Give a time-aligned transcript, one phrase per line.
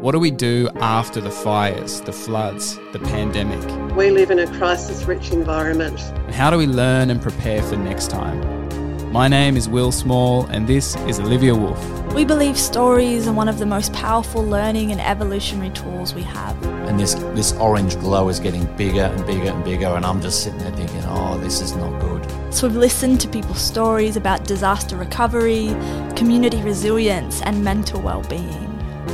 [0.00, 3.58] What do we do after the fires, the floods, the pandemic?
[3.96, 6.00] We live in a crisis rich environment.
[6.00, 9.10] And how do we learn and prepare for next time?
[9.10, 12.14] My name is Will Small, and this is Olivia Wolf.
[12.14, 16.64] We believe stories are one of the most powerful learning and evolutionary tools we have.
[16.86, 20.44] And this, this orange glow is getting bigger and bigger and bigger, and I'm just
[20.44, 22.24] sitting there thinking, oh, this is not good.
[22.54, 25.74] So we've listened to people's stories about disaster recovery,
[26.14, 28.67] community resilience, and mental well-being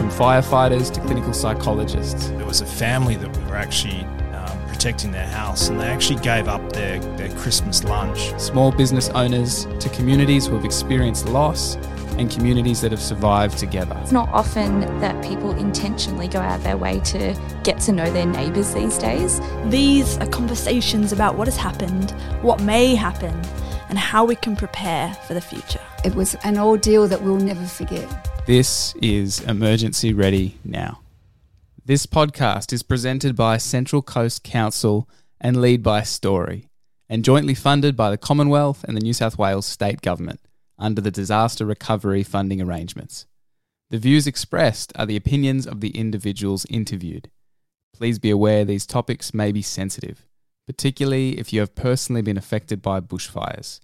[0.04, 2.28] from firefighters to clinical psychologists.
[2.28, 6.46] There was a family that were actually um, protecting their house, and they actually gave
[6.46, 8.38] up their, their Christmas lunch.
[8.38, 11.76] Small business owners to communities who have experienced loss
[12.18, 13.98] and communities that have survived together.
[14.02, 17.34] It's not often that people intentionally go out of their way to
[17.64, 19.40] get to know their neighbours these days.
[19.70, 22.10] These are conversations about what has happened,
[22.42, 23.34] what may happen,
[23.94, 25.80] and how we can prepare for the future.
[26.04, 28.28] It was an ordeal that we'll never forget.
[28.44, 30.98] This is Emergency Ready Now.
[31.84, 35.08] This podcast is presented by Central Coast Council
[35.40, 36.66] and Lead by Story,
[37.08, 40.40] and jointly funded by the Commonwealth and the New South Wales State Government
[40.76, 43.26] under the Disaster Recovery Funding Arrangements.
[43.90, 47.30] The views expressed are the opinions of the individuals interviewed.
[47.96, 50.26] Please be aware these topics may be sensitive,
[50.66, 53.78] particularly if you have personally been affected by bushfires.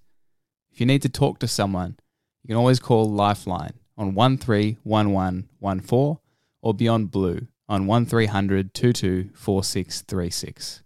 [0.71, 1.97] If you need to talk to someone,
[2.43, 6.17] you can always call Lifeline on 131114
[6.61, 10.83] or Beyond Blue on 1300 224636.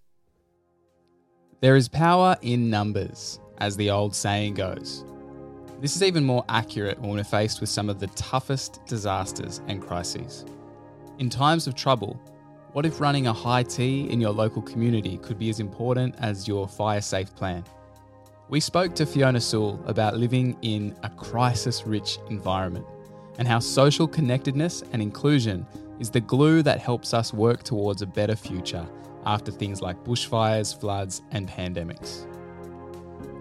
[1.61, 5.05] There is power in numbers, as the old saying goes.
[5.81, 9.81] This is even more accurate when we're faced with some of the toughest disasters and
[9.81, 10.45] crises.
[11.19, 12.19] In times of trouble,
[12.73, 16.47] what if running a high tea in your local community could be as important as
[16.47, 17.63] your fire safe plan?
[18.47, 22.85] We spoke to Fiona Sewell about living in a crisis rich environment
[23.39, 25.65] and how social connectedness and inclusion
[25.99, 28.87] is the glue that helps us work towards a better future
[29.25, 32.27] after things like bushfires, floods, and pandemics.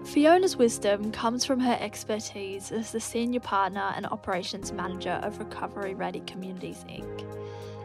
[0.07, 5.93] Fiona's wisdom comes from her expertise as the senior partner and operations manager of Recovery
[5.93, 7.31] Ready Communities Inc.,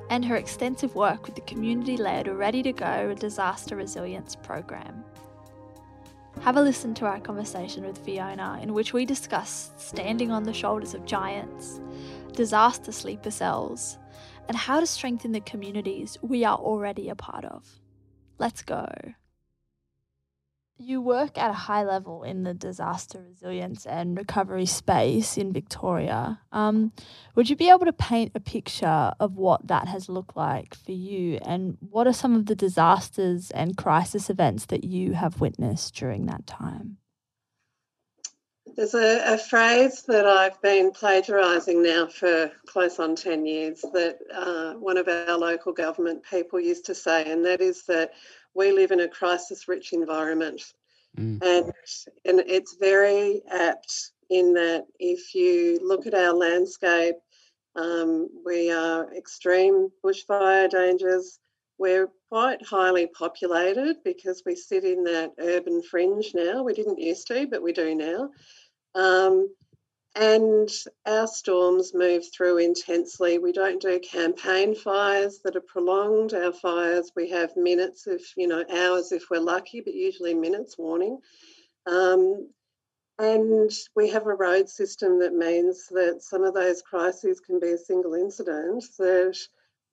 [0.09, 5.05] and her extensive work with the community led Ready2Go disaster resilience program.
[6.41, 10.55] Have a listen to our conversation with Fiona, in which we discuss standing on the
[10.55, 11.81] shoulders of giants,
[12.33, 13.99] disaster sleeper cells,
[14.49, 17.69] and how to strengthen the communities we are already a part of.
[18.39, 18.87] Let's go.
[20.83, 26.41] You work at a high level in the disaster resilience and recovery space in Victoria.
[26.53, 26.93] Um,
[27.35, 30.93] would you be able to paint a picture of what that has looked like for
[30.93, 35.95] you, and what are some of the disasters and crisis events that you have witnessed
[35.95, 36.97] during that time?
[38.77, 44.19] There's a, a, phrase that I've been plagiarising now for close on 10 years that
[44.33, 48.13] uh, one of our local government people used to say, and that is that
[48.55, 50.63] we live in a crisis rich environment.
[51.19, 51.43] Mm.
[51.43, 51.73] And,
[52.25, 57.17] and it's very apt in that if you look at our landscape,
[57.77, 61.39] um, we are extreme bushfire dangers.
[61.79, 66.63] We're quite highly populated because we sit in that urban fringe now.
[66.63, 68.31] We didn't used to, but we do now.
[68.95, 69.49] Um,
[70.17, 70.69] and
[71.07, 73.39] our storms move through intensely.
[73.39, 76.35] We don't do campaign fires that are prolonged.
[76.35, 80.77] Our fires, we have minutes, if you know, hours if we're lucky, but usually minutes
[80.77, 81.19] warning.
[81.87, 82.49] Um,
[83.19, 87.73] and we have a road system that means that some of those crises can be
[87.73, 89.37] a single incident that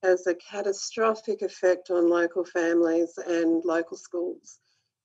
[0.03, 4.59] has a catastrophic effect on local families and local schools.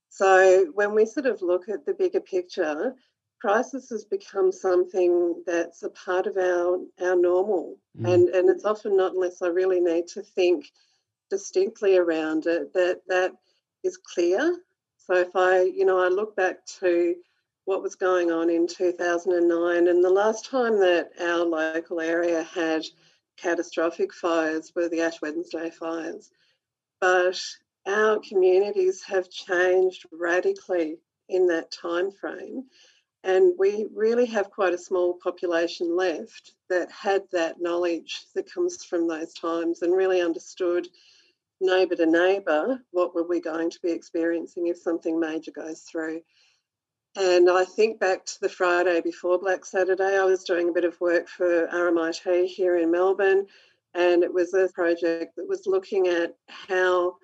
[0.09, 2.95] So when we sort of look at the bigger picture,
[3.43, 7.77] crisis has become something that's a part of our our normal.
[7.99, 8.15] Mm.
[8.15, 10.71] and and it's often not unless i really need to think
[11.29, 13.33] distinctly around it that that
[13.83, 14.57] is clear.
[14.97, 17.17] So if i you know i look back to
[17.65, 22.83] what was going on in 2009 and the last time that our local area had
[23.37, 26.31] catastrophic fires were the ash wednesday fires.
[27.01, 27.41] But
[27.89, 30.99] our communities have changed radically
[31.29, 32.67] in that time frame
[33.25, 38.85] and we really have quite a small population left that had that knowledge that comes
[38.85, 40.89] from those times and really understood
[41.61, 46.21] neighbour to neighbour what were we going to be experiencing if something major goes through.
[47.15, 50.85] And I think back to the Friday before Black Saturday, I was doing a bit
[50.85, 53.47] of work for RMIT here in Melbourne,
[53.95, 57.17] and it was a project that was looking at how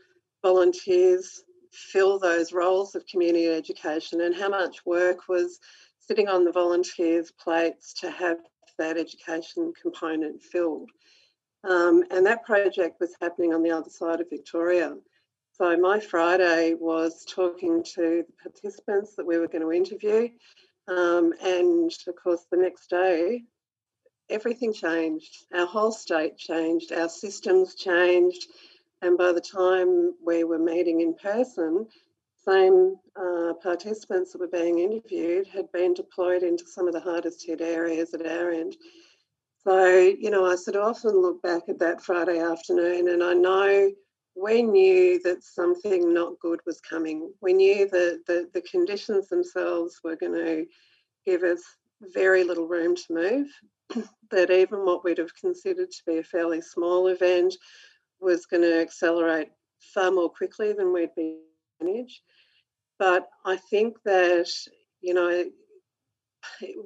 [0.43, 1.43] volunteers
[1.73, 5.59] fill those roles of community education and how much work was
[6.09, 8.39] sitting on the volunteers' plates to have
[8.79, 10.91] that education component filled.
[11.69, 14.97] Um, and that project was happening on the other side of Victoria.
[15.53, 20.29] So my Friday was talking to the participants that we were going to interview.
[20.87, 23.43] Um, and of course, the next day,
[24.31, 25.45] everything changed.
[25.53, 28.47] Our whole state changed, our systems changed.
[29.03, 31.89] And by the time we were meeting in person,
[32.47, 37.45] same uh, participants that were being interviewed had been deployed into some of the hardest
[37.45, 38.77] hit areas at our end.
[39.65, 43.35] So, you know, I sort of often look back at that Friday afternoon and I
[43.35, 43.91] know
[44.35, 47.33] we knew that something not good was coming.
[47.41, 50.67] We knew that the, the conditions themselves were going to
[51.27, 51.63] give us
[52.01, 53.49] very little room to move,
[54.31, 57.55] that even what we'd have considered to be a fairly small event
[58.21, 59.51] was going to accelerate
[59.81, 61.41] far more quickly than we'd been
[61.81, 62.21] managed.
[62.99, 64.49] But I think that,
[65.01, 65.45] you know,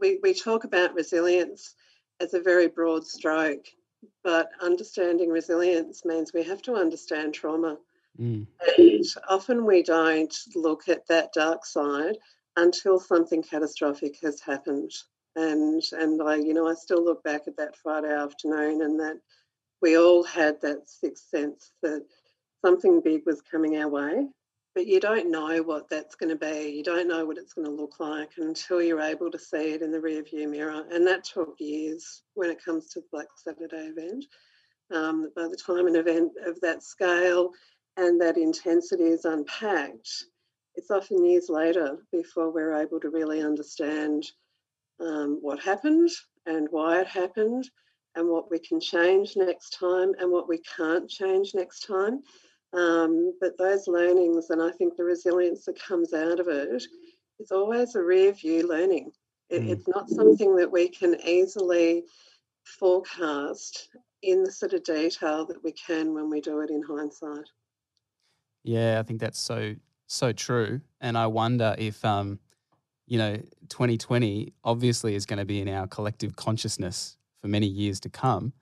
[0.01, 1.75] we, we talk about resilience
[2.21, 3.67] as a very broad stroke.
[4.25, 7.79] But understanding resilience means we have to understand trauma.
[8.21, 8.47] Mm.
[8.77, 12.19] And often we don't look at that dark side
[12.57, 14.93] until something catastrophic has happened.
[15.37, 19.19] And and I, you know, I still look back at that Friday afternoon and that
[19.81, 22.05] we all had that sixth sense that
[22.65, 24.27] something big was coming our way
[24.75, 26.71] but you don't know what that's going to be.
[26.71, 29.83] You don't know what it's going to look like until you're able to see it
[29.83, 30.85] in the rearview mirror.
[30.91, 34.25] And that took years when it comes to the Black Saturday event.
[34.91, 37.51] Um, by the time an event of that scale
[37.97, 40.11] and that intensity is unpacked,
[40.75, 44.25] it's often years later before we're able to really understand
[45.01, 46.11] um, what happened
[46.47, 47.69] and why it happened
[48.15, 52.23] and what we can change next time and what we can't change next time.
[52.73, 56.83] Um, but those learnings, and I think the resilience that comes out of it,
[57.39, 59.13] is always a rear view learning.
[59.51, 59.71] It, mm.
[59.71, 62.05] It's not something that we can easily
[62.65, 63.89] forecast
[64.23, 67.49] in the sort of detail that we can when we do it in hindsight.
[68.63, 69.75] Yeah, I think that's so
[70.07, 72.39] so true, and I wonder if um,
[73.07, 73.37] you know,
[73.69, 78.53] 2020 obviously is going to be in our collective consciousness for many years to come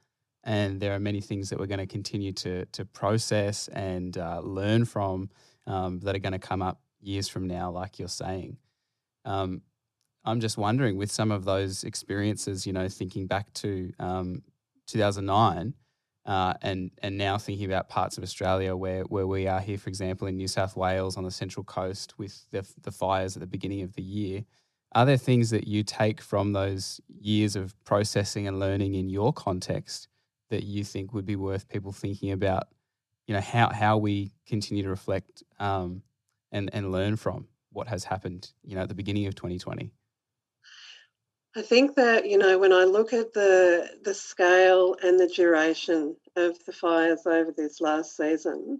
[0.44, 4.40] and there are many things that we're going to continue to to process and uh,
[4.40, 5.30] learn from
[5.66, 8.56] um, that are going to come up years from now, like you're saying.
[9.24, 9.62] Um,
[10.24, 14.42] I'm just wondering, with some of those experiences, you know, thinking back to um,
[14.86, 15.74] 2009,
[16.26, 19.88] uh, and and now thinking about parts of Australia where where we are here, for
[19.88, 23.46] example, in New South Wales on the Central Coast with the the fires at the
[23.46, 24.44] beginning of the year.
[24.92, 29.32] Are there things that you take from those years of processing and learning in your
[29.32, 30.08] context
[30.50, 32.68] that you think would be worth people thinking about?
[33.26, 36.02] You know how how we continue to reflect um,
[36.52, 38.50] and and learn from what has happened.
[38.62, 39.92] You know at the beginning of 2020.
[41.56, 46.16] I think that you know when I look at the the scale and the duration
[46.36, 48.78] of the fires over this last season,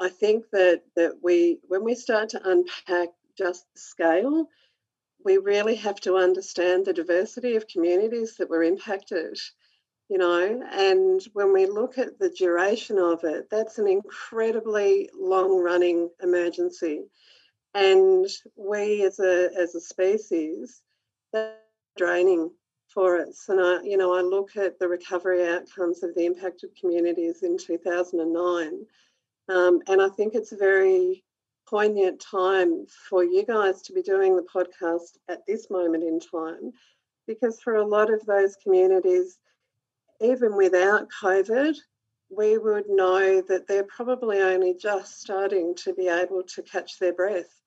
[0.00, 4.46] I think that that we when we start to unpack just the scale,
[5.24, 9.38] we really have to understand the diversity of communities that were impacted
[10.10, 15.62] you know, and when we look at the duration of it, that's an incredibly long
[15.62, 17.04] running emergency.
[17.74, 18.26] And
[18.56, 20.82] we as a as a species,
[21.32, 21.54] that's
[21.96, 22.50] draining
[22.88, 23.48] for us.
[23.48, 27.56] And I, you know, I look at the recovery outcomes of the impacted communities in
[27.56, 28.86] 2009,
[29.48, 31.22] um, and I think it's a very
[31.68, 36.72] poignant time for you guys to be doing the podcast at this moment in time,
[37.28, 39.38] because for a lot of those communities,
[40.20, 41.76] even without COVID,
[42.30, 47.12] we would know that they're probably only just starting to be able to catch their
[47.12, 47.60] breath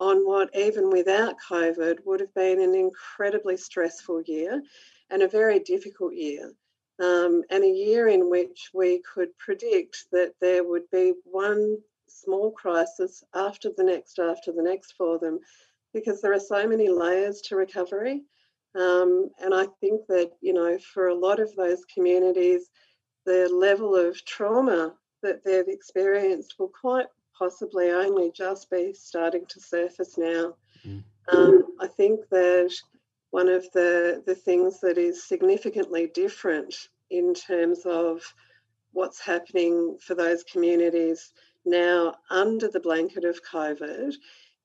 [0.00, 4.62] on what, even without COVID, would have been an incredibly stressful year
[5.10, 6.52] and a very difficult year.
[7.02, 12.52] Um, and a year in which we could predict that there would be one small
[12.52, 15.40] crisis after the next, after the next for them,
[15.92, 18.22] because there are so many layers to recovery.
[18.74, 22.70] Um, and I think that, you know, for a lot of those communities,
[23.24, 27.06] the level of trauma that they've experienced will quite
[27.38, 30.54] possibly only just be starting to surface now.
[30.86, 31.02] Mm.
[31.32, 32.72] Um, I think that
[33.30, 36.74] one of the, the things that is significantly different
[37.10, 38.22] in terms of
[38.92, 41.32] what's happening for those communities
[41.64, 44.14] now under the blanket of COVID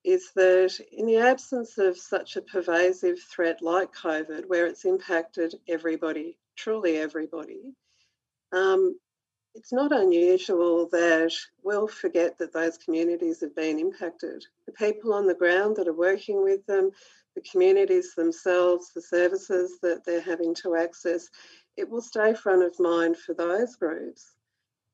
[0.03, 5.56] is that in the absence of such a pervasive threat like COVID, where it's impacted
[5.68, 7.74] everybody, truly everybody,
[8.51, 8.98] um,
[9.56, 14.46] it's not unusual that we'll forget that those communities have been impacted.
[14.65, 16.91] The people on the ground that are working with them,
[17.36, 21.29] the communities themselves, the services that they're having to access,
[21.77, 24.34] it will stay front of mind for those groups,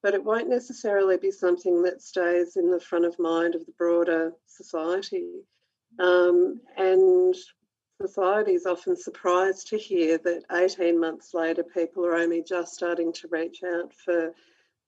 [0.06, 3.72] but it won't necessarily be something that stays in the front of mind of the
[3.72, 5.32] broader society.
[5.98, 7.34] Um, and
[8.00, 13.14] society is often surprised to hear that 18 months later, people are only just starting
[13.14, 14.32] to reach out for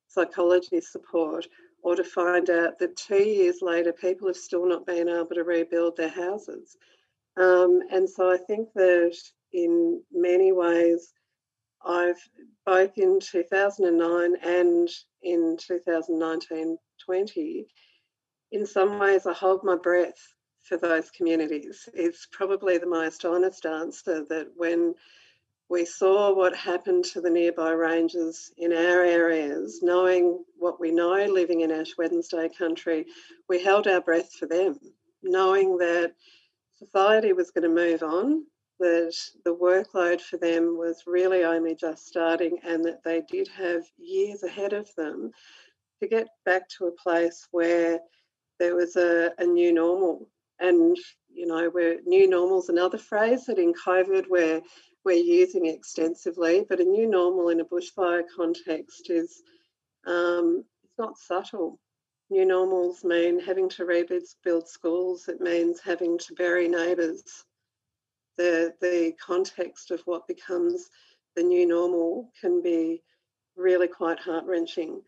[0.07, 1.47] psychology support,
[1.81, 5.43] or to find out that two years later, people have still not been able to
[5.43, 6.77] rebuild their houses.
[7.37, 9.17] Um, and so I think that
[9.51, 11.11] in many ways,
[11.83, 12.21] I've
[12.67, 14.89] both in 2009 and
[15.23, 17.67] in 2019 20,
[18.51, 20.33] in some ways, I hold my breath
[20.63, 21.87] for those communities.
[21.93, 24.93] It's probably the most honest answer that when
[25.69, 31.25] we saw what happened to the nearby ranges in our areas, knowing what we know
[31.25, 33.05] living in Ash Wednesday country,
[33.49, 34.79] we held our breath for them,
[35.21, 36.13] knowing that
[36.77, 38.45] society was going to move on,
[38.79, 43.83] that the workload for them was really only just starting, and that they did have
[43.97, 45.31] years ahead of them
[46.01, 47.99] to get back to a place where
[48.59, 50.29] there was a, a new normal
[50.59, 50.97] and,
[51.31, 54.61] you know, where new normal is another phrase that in COVID we're,
[55.05, 59.41] we're using extensively, but a new normal in a bushfire context is
[60.05, 61.79] um, it's not subtle.
[62.29, 65.27] New normals mean having to rebuild schools.
[65.27, 67.45] It means having to bury neighbours.
[68.37, 70.89] The the context of what becomes
[71.35, 73.03] the new normal can be
[73.55, 75.01] really quite heart wrenching.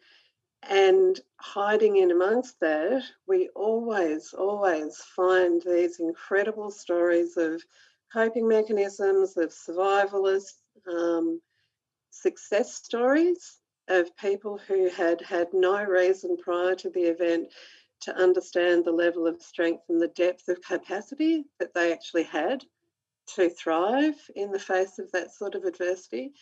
[0.64, 7.64] And hiding in amongst that, we always, always find these incredible stories of
[8.12, 10.58] coping mechanisms, of survivalists,
[10.88, 11.42] um,
[12.12, 17.54] success stories of people who had had no reason prior to the event
[18.02, 22.64] to understand the level of strength and the depth of capacity that they actually had
[23.36, 26.34] to thrive in the face of that sort of adversity.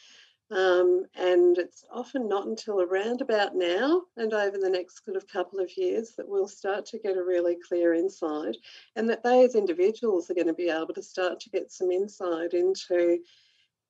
[0.50, 5.28] Um, and it's often not until around about now and over the next sort of
[5.28, 8.56] couple of years that we'll start to get a really clear insight,
[8.96, 11.92] and that they as individuals are going to be able to start to get some
[11.92, 13.20] insight into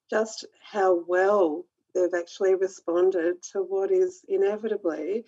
[0.10, 1.63] just how well
[1.94, 5.25] they've actually responded to what is inevitably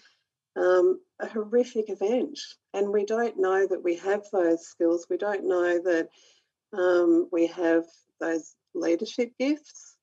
[0.55, 2.39] um, a horrific event.
[2.73, 5.05] And we don't know that we have those skills.
[5.09, 6.09] We don't know that
[6.73, 7.85] um, we have
[8.19, 9.97] those leadership gifts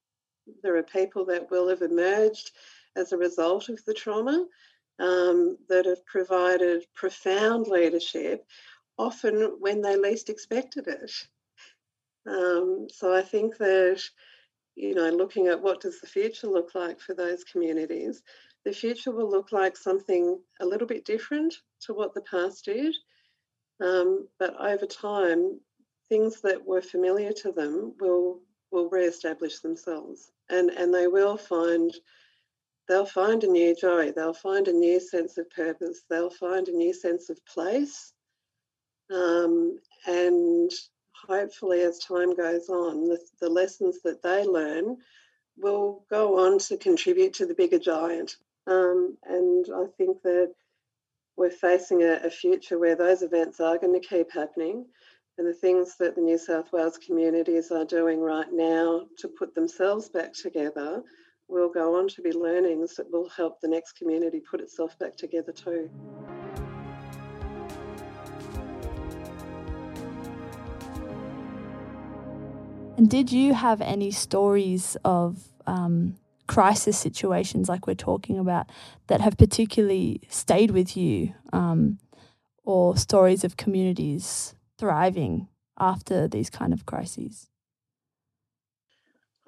[0.62, 2.52] there are people that will have emerged
[2.94, 4.46] as a result of the trauma
[4.98, 8.46] um, that have provided profound leadership,
[8.96, 11.12] often when they least expected it.
[12.26, 14.02] Um, so I think that,
[14.74, 18.22] you know, looking at what does the future look like for those communities,
[18.64, 22.94] the future will look like something a little bit different to what the past did.
[23.80, 25.60] Um, but over time,
[26.08, 30.30] things that were familiar to them will will re-establish themselves.
[30.50, 31.92] And and they will find
[32.88, 36.76] they'll find a new joy they'll find a new sense of purpose they'll find a
[36.76, 38.12] new sense of place.
[39.12, 40.70] Um, and
[41.28, 44.98] hopefully as time goes on the, the lessons that they learn
[45.56, 48.36] will go on to contribute to the bigger giant.
[48.68, 50.52] Um, and i think that
[51.36, 54.86] we're facing a, a future where those events are going to keep happening
[55.38, 59.54] and the things that the New South Wales communities are doing right now to put
[59.54, 61.02] themselves back together
[61.48, 65.14] will go on to be learnings that will help the next community put itself back
[65.16, 65.90] together too.
[72.96, 76.16] And did you have any stories of um,
[76.46, 78.70] crisis situations like we're talking about
[79.08, 81.98] that have particularly stayed with you, um,
[82.64, 87.48] or stories of communities thriving after these kind of crises?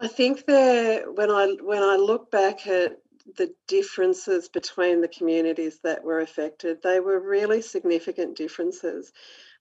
[0.00, 2.98] I think that when I when I look back at
[3.36, 9.12] the differences between the communities that were affected, they were really significant differences.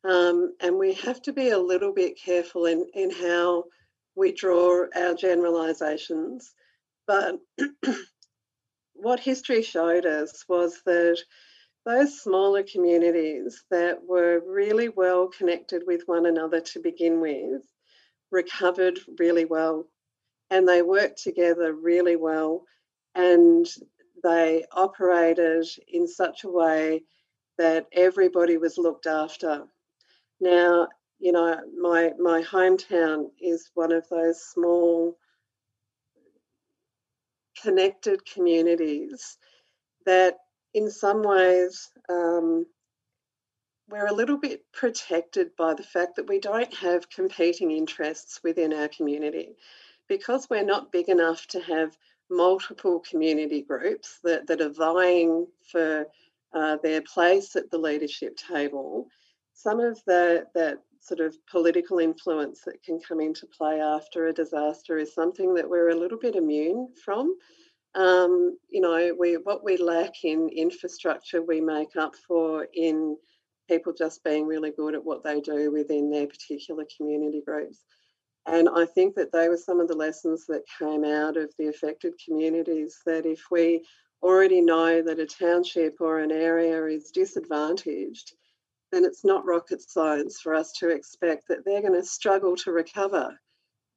[0.03, 3.65] Um, and we have to be a little bit careful in, in how
[4.15, 6.53] we draw our generalisations.
[7.07, 7.39] But
[8.93, 11.17] what history showed us was that
[11.87, 17.61] those smaller communities that were really well connected with one another to begin with
[18.29, 19.87] recovered really well
[20.49, 22.65] and they worked together really well
[23.15, 23.65] and
[24.21, 27.03] they operated in such a way
[27.57, 29.63] that everybody was looked after.
[30.41, 30.89] Now,
[31.19, 35.17] you know, my my hometown is one of those small
[37.61, 39.37] connected communities
[40.05, 40.35] that
[40.73, 42.65] in some ways, um,
[43.89, 48.73] we're a little bit protected by the fact that we don't have competing interests within
[48.73, 49.55] our community.
[50.07, 51.97] because we're not big enough to have
[52.29, 56.05] multiple community groups that, that are vying for
[56.53, 59.07] uh, their place at the leadership table,
[59.53, 64.33] some of the, that sort of political influence that can come into play after a
[64.33, 67.35] disaster is something that we're a little bit immune from.
[67.95, 73.17] Um, you know, we what we lack in infrastructure, we make up for in
[73.67, 77.83] people just being really good at what they do within their particular community groups.
[78.45, 81.67] And I think that they were some of the lessons that came out of the
[81.67, 83.83] affected communities that if we
[84.23, 88.33] already know that a township or an area is disadvantaged,
[88.91, 92.71] then it's not rocket science for us to expect that they're going to struggle to
[92.71, 93.37] recover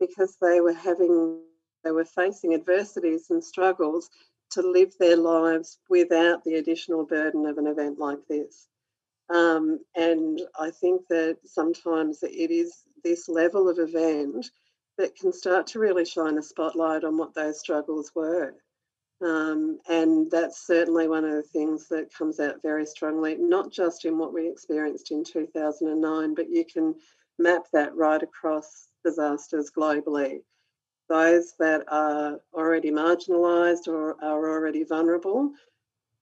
[0.01, 1.41] because they were having
[1.85, 4.11] they were facing adversities and struggles
[4.51, 8.69] to live their lives without the additional burden of an event like this.
[9.29, 14.51] Um, and I think that sometimes it is this level of event
[14.99, 18.55] that can start to really shine a spotlight on what those struggles were.
[19.23, 24.05] Um, and that's certainly one of the things that comes out very strongly, not just
[24.05, 26.95] in what we experienced in 2009, but you can
[27.39, 30.41] map that right across disasters globally.
[31.11, 35.51] Those that are already marginalised or are already vulnerable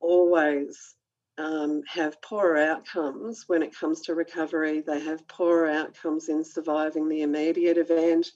[0.00, 0.94] always
[1.36, 4.80] um, have poorer outcomes when it comes to recovery.
[4.80, 8.32] They have poorer outcomes in surviving the immediate event.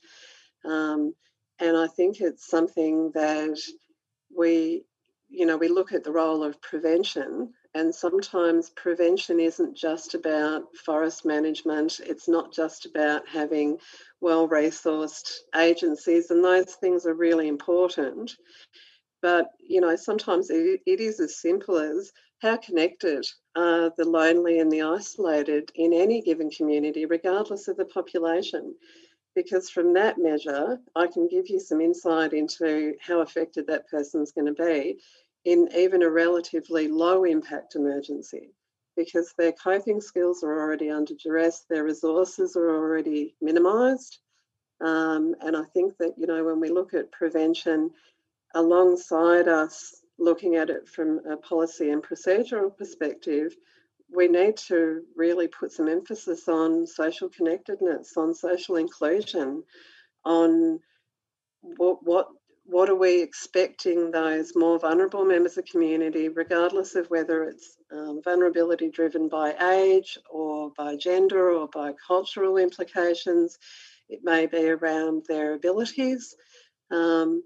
[0.62, 1.14] Um,
[1.58, 3.58] and I think it's something that
[4.36, 4.84] we,
[5.30, 10.76] you know, we look at the role of prevention, and sometimes prevention isn't just about
[10.76, 13.78] forest management, it's not just about having
[14.20, 18.36] well resourced agencies, and those things are really important.
[19.22, 23.24] But, you know, sometimes it, it is as simple as how connected
[23.56, 28.74] are the lonely and the isolated in any given community, regardless of the population?
[29.34, 34.32] Because from that measure, I can give you some insight into how affected that person's
[34.32, 34.98] going to be
[35.44, 38.54] in even a relatively low impact emergency
[38.96, 44.18] because their coping skills are already under duress, their resources are already minimised.
[44.80, 47.90] Um, and I think that, you know, when we look at prevention
[48.54, 53.56] alongside us looking at it from a policy and procedural perspective,
[54.14, 59.62] we need to really put some emphasis on social connectedness, on social inclusion,
[60.24, 60.80] on
[61.62, 62.28] what what
[62.72, 67.76] what are we expecting those more vulnerable members of the community, regardless of whether it's
[67.92, 73.58] um, vulnerability driven by age or by gender or by cultural implications.
[74.08, 76.34] It may be around their abilities.
[76.90, 77.42] Um,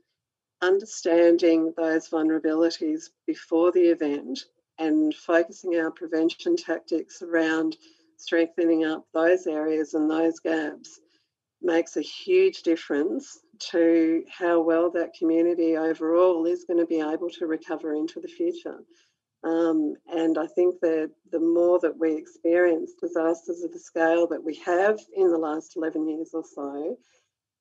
[0.62, 4.44] understanding those vulnerabilities before the event
[4.78, 7.76] and focusing our prevention tactics around
[8.16, 11.00] strengthening up those areas and those gaps
[11.60, 13.40] makes a huge difference
[13.70, 18.28] to how well that community overall is going to be able to recover into the
[18.28, 18.78] future.
[19.44, 24.42] Um, and I think that the more that we experience disasters of the scale that
[24.42, 26.96] we have in the last 11 years or so,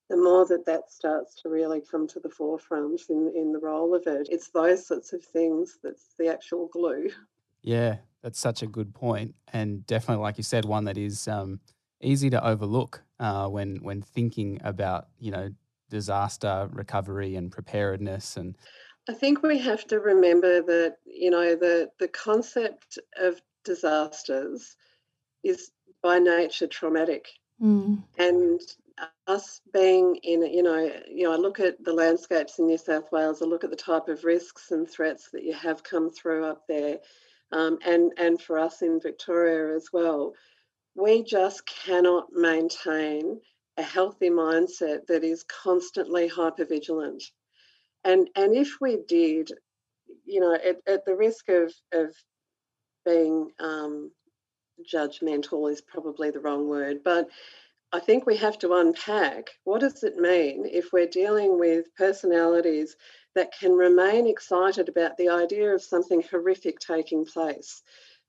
[0.09, 3.95] the more that that starts to really come to the forefront in, in the role
[3.95, 7.09] of it, it's those sorts of things that's the actual glue.
[7.61, 9.35] Yeah, that's such a good point.
[9.53, 11.59] and definitely, like you said, one that is um,
[12.01, 15.49] easy to overlook uh, when when thinking about you know
[15.95, 18.55] disaster recovery and preparedness and.
[19.07, 24.75] I think we have to remember that you know the the concept of disasters
[25.43, 27.27] is by nature traumatic,
[27.61, 28.03] mm.
[28.17, 28.59] and
[29.27, 33.11] us being in, you know, you know, I look at the landscapes in New South
[33.11, 33.41] Wales.
[33.41, 36.63] I look at the type of risks and threats that you have come through up
[36.67, 36.97] there,
[37.51, 40.33] um, and and for us in Victoria as well.
[40.95, 43.39] We just cannot maintain
[43.77, 47.23] a healthy mindset that is constantly hypervigilant.
[48.03, 49.51] And and if we did,
[50.25, 52.15] you know, at, at the risk of of
[53.05, 54.11] being um,
[54.93, 57.29] judgmental is probably the wrong word, but
[57.91, 62.95] I think we have to unpack what does it mean if we're dealing with personalities
[63.35, 67.81] that can remain excited about the idea of something horrific taking place.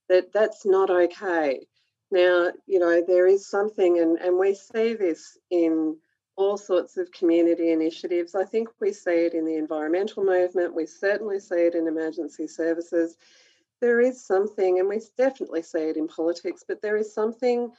[0.08, 1.66] That that's not okay.
[2.10, 5.96] Now, you know, there is something, and, and we see this in
[6.36, 8.34] all sorts of community initiatives.
[8.34, 12.46] I think we see it in the environmental movement, we certainly see it in emergency
[12.46, 13.16] services.
[13.80, 17.72] There is something, and we definitely see it in politics, but there is something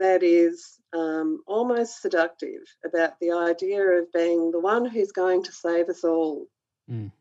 [0.00, 5.52] that is um, almost seductive about the idea of being the one who's going to
[5.52, 6.46] save us all.
[6.90, 7.12] Mm.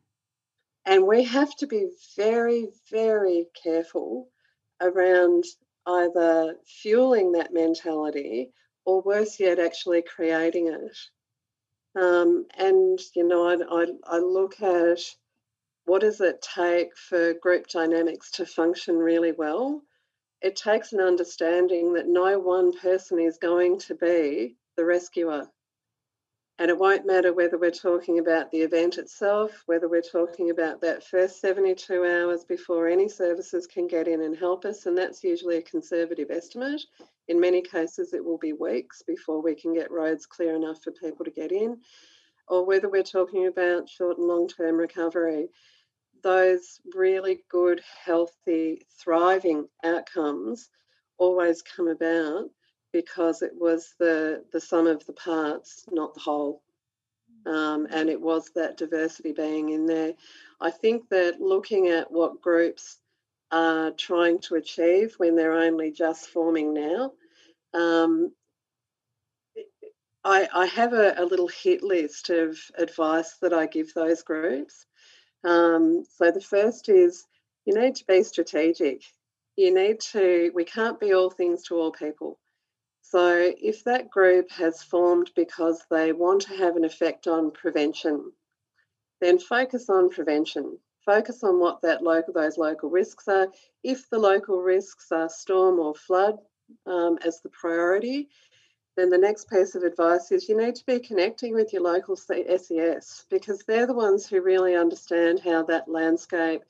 [0.85, 1.87] And we have to be
[2.17, 4.27] very, very careful
[4.81, 5.45] around
[5.85, 8.51] either fueling that mentality
[8.85, 10.97] or worse yet, actually creating it.
[11.95, 14.99] Um, and, you know, I, I, I look at
[15.85, 19.81] what does it take for group dynamics to function really well?
[20.41, 25.49] It takes an understanding that no one person is going to be the rescuer.
[26.59, 30.81] And it won't matter whether we're talking about the event itself, whether we're talking about
[30.81, 34.85] that first 72 hours before any services can get in and help us.
[34.85, 36.81] And that's usually a conservative estimate.
[37.27, 40.91] In many cases, it will be weeks before we can get roads clear enough for
[40.91, 41.79] people to get in,
[42.47, 45.47] or whether we're talking about short and long term recovery.
[46.21, 50.69] Those really good, healthy, thriving outcomes
[51.17, 52.49] always come about
[52.93, 56.61] because it was the the sum of the parts, not the whole.
[57.45, 60.13] Um, and it was that diversity being in there.
[60.61, 62.99] I think that looking at what groups
[63.51, 67.11] are trying to achieve when they're only just forming now,
[67.73, 68.31] um,
[70.23, 74.85] I, I, have a, a, little hit list of advice that I give those groups.
[75.43, 77.25] Um, so the first is
[77.65, 79.03] you need to be strategic.
[79.57, 82.39] You need to, we can't be all things to all people.
[83.13, 88.31] So, if that group has formed because they want to have an effect on prevention,
[89.21, 90.79] then focus on prevention.
[91.05, 93.49] Focus on what that local those local risks are.
[93.83, 96.39] If the local risks are storm or flood
[96.87, 98.29] um, as the priority,
[98.97, 102.15] then the next piece of advice is you need to be connecting with your local
[102.15, 106.63] SES because they're the ones who really understand how that landscape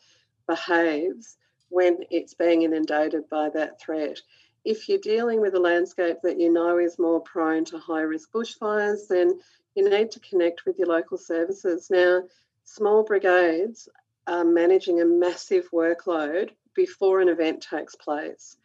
[0.45, 1.37] behaves
[1.69, 4.19] when it's being inundated by that threat
[4.65, 8.31] if you're dealing with a landscape that you know is more prone to high risk
[8.31, 9.39] bushfires, then
[9.75, 11.89] you need to connect with your local services.
[11.89, 12.23] Now,
[12.63, 13.89] small brigades
[14.25, 18.55] are managing a massive workload before an event takes place.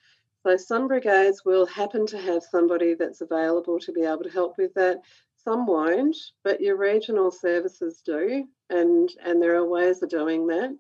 [0.44, 4.56] So, some brigades will happen to have somebody that's available to be able to help
[4.56, 5.00] with that.
[5.44, 10.76] Some won't, but your regional services do, and, and there are ways of doing that.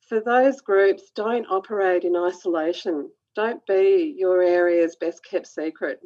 [0.00, 6.00] For those groups, don't operate in isolation don't be your area's best kept secret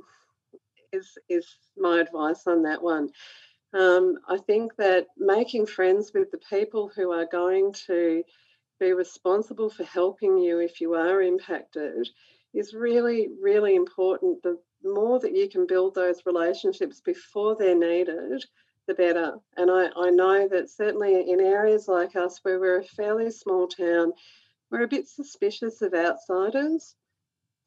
[0.93, 3.09] is is my advice on that one.
[3.73, 8.25] Um, I think that making friends with the people who are going to
[8.81, 12.09] be responsible for helping you if you are impacted
[12.53, 14.43] is really, really important.
[14.43, 18.45] The more that you can build those relationships before they're needed,
[18.89, 19.35] the better.
[19.57, 23.69] And I, I know that certainly in areas like us, where we're a fairly small
[23.69, 24.13] town,
[24.71, 26.97] we're a bit suspicious of outsiders.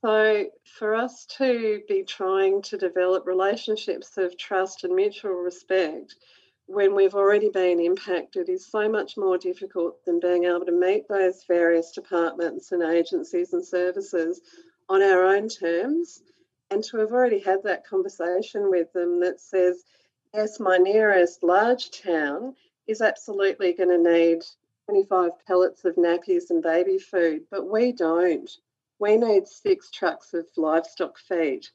[0.05, 6.15] So, for us to be trying to develop relationships of trust and mutual respect
[6.65, 11.07] when we've already been impacted is so much more difficult than being able to meet
[11.07, 14.41] those various departments and agencies and services
[14.89, 16.21] on our own terms
[16.69, 19.85] and to have already had that conversation with them that says,
[20.33, 22.53] yes, my nearest large town
[22.87, 24.43] is absolutely going to need
[24.87, 28.51] 25 pellets of nappies and baby food, but we don't
[28.99, 31.65] we need six trucks of livestock feed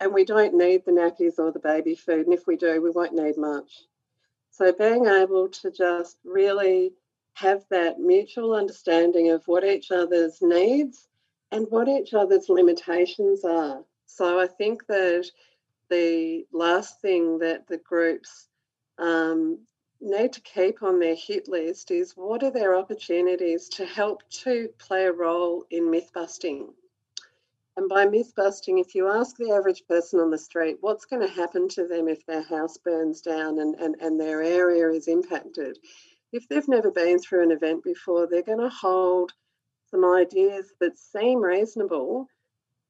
[0.00, 2.26] and we don't need the nappies or the baby food.
[2.26, 3.82] And if we do, we won't need much.
[4.50, 6.92] So being able to just really
[7.34, 11.08] have that mutual understanding of what each other's needs
[11.52, 13.84] and what each other's limitations are.
[14.06, 15.26] So I think that
[15.88, 18.48] the last thing that the groups
[18.98, 19.58] um,
[20.00, 24.68] need to keep on their hit list is what are their opportunities to help to
[24.78, 26.72] play a role in myth busting.
[27.76, 31.26] And by myth busting, if you ask the average person on the street what's going
[31.26, 35.08] to happen to them if their house burns down and, and, and their area is
[35.08, 35.78] impacted,
[36.32, 39.32] if they've never been through an event before, they're going to hold
[39.90, 42.28] some ideas that seem reasonable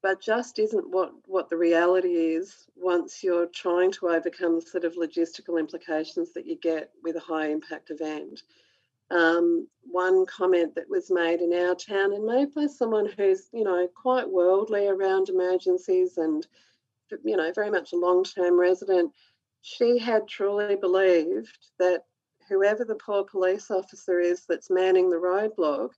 [0.03, 4.95] but just isn't what, what the reality is once you're trying to overcome sort of
[4.95, 8.43] logistical implications that you get with a high impact event.
[9.11, 13.65] Um, one comment that was made in our town and made by someone who's, you
[13.65, 16.47] know, quite worldly around emergencies and,
[17.25, 19.13] you know, very much a long term resident,
[19.63, 22.05] she had truly believed that
[22.49, 25.91] whoever the poor police officer is that's manning the roadblock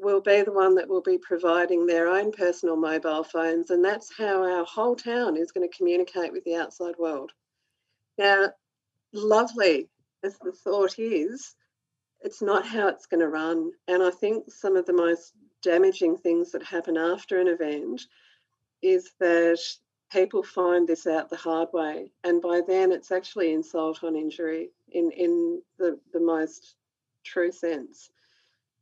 [0.00, 4.12] will be the one that will be providing their own personal mobile phones, and that's
[4.16, 7.32] how our whole town is going to communicate with the outside world.
[8.18, 8.50] Now,
[9.12, 9.88] lovely
[10.22, 11.54] as the thought is,
[12.22, 13.72] it's not how it's going to run.
[13.88, 15.32] And I think some of the most
[15.62, 18.02] damaging things that happen after an event
[18.82, 19.60] is that
[20.12, 22.10] people find this out the hard way.
[22.24, 26.74] And by then, it's actually insult on injury in, in the, the most
[27.24, 28.10] true sense.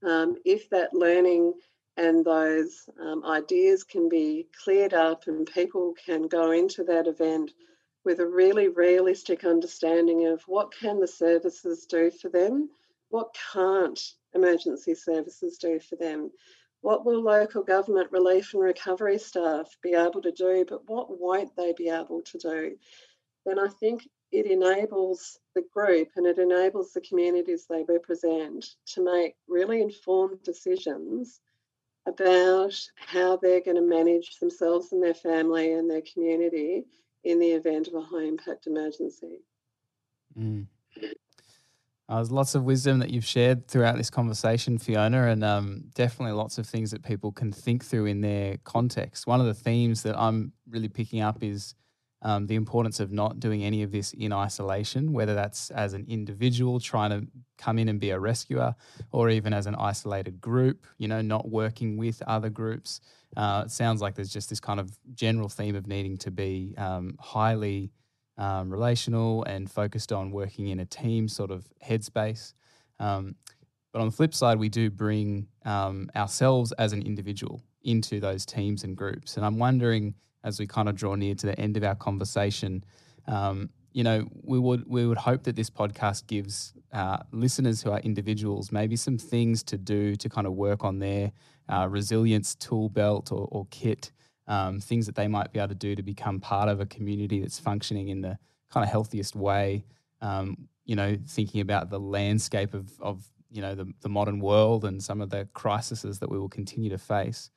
[0.03, 1.55] Um, if that learning
[1.97, 7.53] and those um, ideas can be cleared up and people can go into that event
[8.05, 12.71] with a really realistic understanding of what can the services do for them,
[13.11, 14.01] what can't
[14.35, 16.31] emergency services do for them,
[16.81, 21.55] what will local government relief and recovery staff be able to do, but what won't
[21.57, 22.77] they be able to do?
[23.45, 29.03] Then I think it enables the group and it enables the communities they represent to
[29.03, 31.41] make really informed decisions
[32.07, 36.85] about how they're going to manage themselves and their family and their community
[37.25, 39.41] in the event of a high impact emergency.
[40.38, 40.67] Mm.
[42.09, 46.33] Uh, there's lots of wisdom that you've shared throughout this conversation, Fiona, and um, definitely
[46.33, 49.27] lots of things that people can think through in their context.
[49.27, 51.75] One of the themes that I'm really picking up is
[52.22, 56.04] um, the importance of not doing any of this in isolation, whether that's as an
[56.09, 57.26] individual trying to
[57.57, 58.74] come in and be a rescuer,
[59.12, 63.00] or even as an isolated group, you know, not working with other groups.
[63.37, 66.74] Uh, it sounds like there's just this kind of general theme of needing to be
[66.76, 67.92] um, highly
[68.37, 72.54] um, relational and focused on working in a team sort of headspace.
[72.98, 73.37] Um,
[73.92, 78.44] but on the flip side, we do bring um, ourselves as an individual into those
[78.44, 79.37] teams and groups.
[79.37, 80.14] And I'm wondering
[80.49, 82.83] as we kind of draw near to the end of our conversation.
[83.27, 87.91] Um, you know, we would we would hope that this podcast gives uh, listeners who
[87.91, 91.33] are individuals maybe some things to do to kind of work on their
[91.69, 94.11] uh, resilience tool belt or, or kit,
[94.47, 97.41] um, things that they might be able to do to become part of a community
[97.41, 98.39] that's functioning in the
[98.71, 99.85] kind of healthiest way.
[100.23, 104.85] Um, you know, thinking about the landscape of, of you know the, the modern world
[104.85, 107.51] and some of the crises that we will continue to face.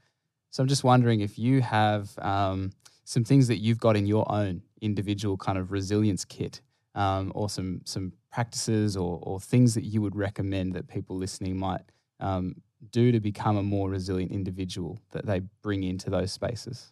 [0.51, 2.71] So I'm just wondering if you have um,
[3.05, 6.61] some things that you've got in your own individual kind of resilience kit,
[6.93, 11.57] um, or some some practices or, or things that you would recommend that people listening
[11.57, 11.81] might
[12.19, 12.55] um,
[12.91, 16.91] do to become a more resilient individual that they bring into those spaces.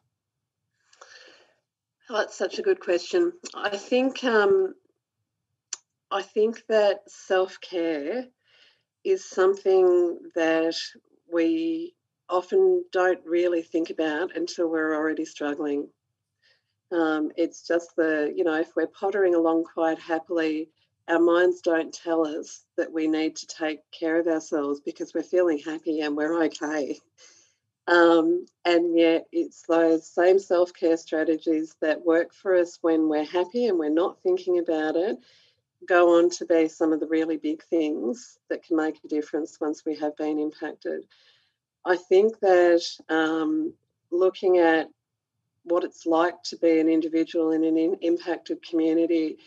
[2.09, 3.33] Oh, that's such a good question.
[3.53, 4.73] I think um,
[6.11, 8.25] I think that self care
[9.03, 10.75] is something that
[11.31, 11.93] we
[12.29, 15.89] often don't really think about until we're already struggling.
[16.91, 20.69] Um, it's just the, you know, if we're pottering along quite happily,
[21.07, 25.23] our minds don't tell us that we need to take care of ourselves because we're
[25.23, 26.97] feeling happy and we're okay.
[27.87, 33.25] Um, and yet, it's those same self care strategies that work for us when we're
[33.25, 35.17] happy and we're not thinking about it
[35.87, 39.59] go on to be some of the really big things that can make a difference
[39.59, 41.03] once we have been impacted.
[41.85, 43.73] I think that um,
[44.11, 44.89] looking at
[45.63, 49.37] what it's like to be an individual in an in- impacted community,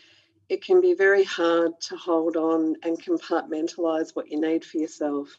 [0.49, 5.35] it can be very hard to hold on and compartmentalize what you need for yourself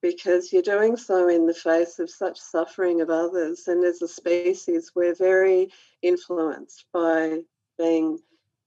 [0.00, 3.66] because you're doing so in the face of such suffering of others.
[3.66, 5.70] And as a species, we're very
[6.02, 7.40] influenced by
[7.78, 8.18] being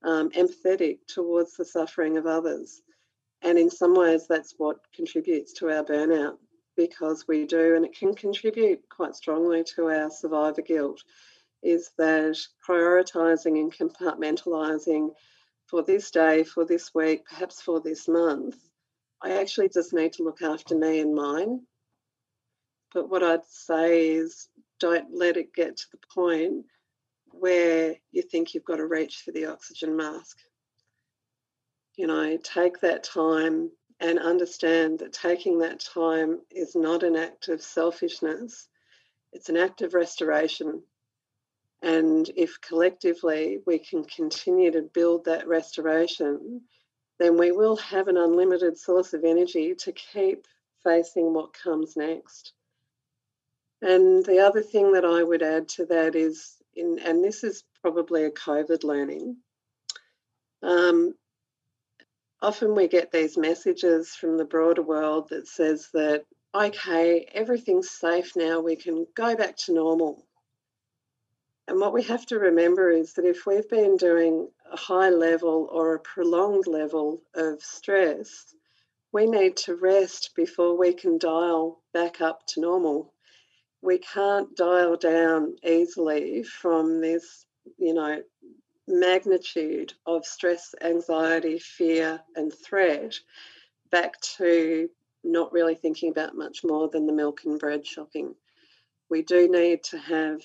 [0.04, 2.82] um, empathetic towards the suffering of others.
[3.40, 6.36] And in some ways, that's what contributes to our burnout
[6.88, 11.02] because we do, and it can contribute quite strongly to our survivor guilt,
[11.62, 12.36] is that
[12.68, 15.10] prioritising and compartmentalising
[15.66, 18.56] for this day, for this week, perhaps for this month,
[19.22, 21.60] I actually just need to look after me and mine.
[22.92, 24.48] But what I'd say is
[24.80, 26.66] don't let it get to the point
[27.30, 30.36] where you think you've got to reach for the oxygen mask.
[31.96, 33.70] You know, take that time
[34.02, 38.66] and understand that taking that time is not an act of selfishness,
[39.32, 40.82] it's an act of restoration.
[41.82, 46.62] And if collectively we can continue to build that restoration,
[47.18, 50.46] then we will have an unlimited source of energy to keep
[50.82, 52.52] facing what comes next.
[53.82, 57.62] And the other thing that I would add to that is, in, and this is
[57.80, 59.36] probably a COVID learning,
[60.62, 61.14] um,
[62.42, 66.24] often we get these messages from the broader world that says that,
[66.54, 70.26] okay, everything's safe now, we can go back to normal.
[71.68, 75.68] And what we have to remember is that if we've been doing a high level
[75.70, 78.52] or a prolonged level of stress,
[79.12, 83.14] we need to rest before we can dial back up to normal.
[83.82, 87.46] We can't dial down easily from this,
[87.78, 88.22] you know,
[88.92, 93.18] magnitude of stress, anxiety, fear, and threat
[93.90, 94.88] back to
[95.24, 98.34] not really thinking about much more than the milk and bread shopping.
[99.08, 100.40] We do need to have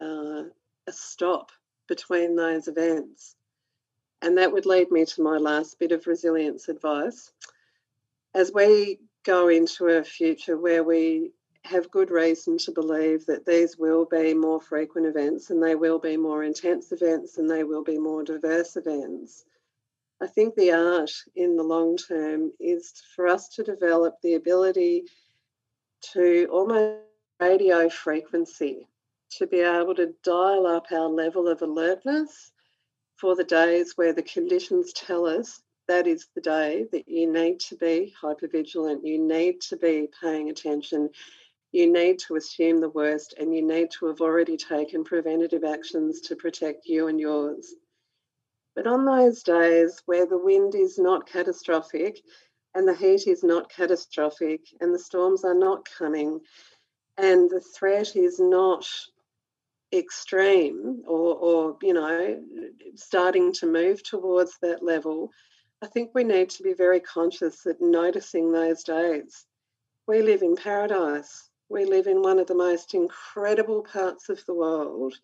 [0.00, 0.44] uh,
[0.86, 1.50] a stop
[1.88, 3.34] between those events.
[4.22, 7.30] And that would lead me to my last bit of resilience advice.
[8.34, 11.32] As we go into a future where we
[11.66, 15.98] have good reason to believe that these will be more frequent events and they will
[15.98, 19.44] be more intense events and they will be more diverse events.
[20.20, 25.04] I think the art in the long term is for us to develop the ability
[26.12, 27.02] to almost
[27.40, 28.86] radio frequency
[29.38, 32.52] to be able to dial up our level of alertness
[33.16, 37.60] for the days where the conditions tell us that is the day that you need
[37.60, 41.10] to be hypervigilant, you need to be paying attention,
[41.76, 46.22] you need to assume the worst, and you need to have already taken preventative actions
[46.22, 47.74] to protect you and yours.
[48.74, 52.22] But on those days where the wind is not catastrophic
[52.74, 56.40] and the heat is not catastrophic and the storms are not coming
[57.18, 58.86] and the threat is not
[59.92, 62.42] extreme or, or you know
[62.96, 65.30] starting to move towards that level
[65.80, 69.46] i think we need to be very conscious that noticing those days
[70.08, 74.54] we live in paradise we live in one of the most incredible parts of the
[74.54, 75.14] world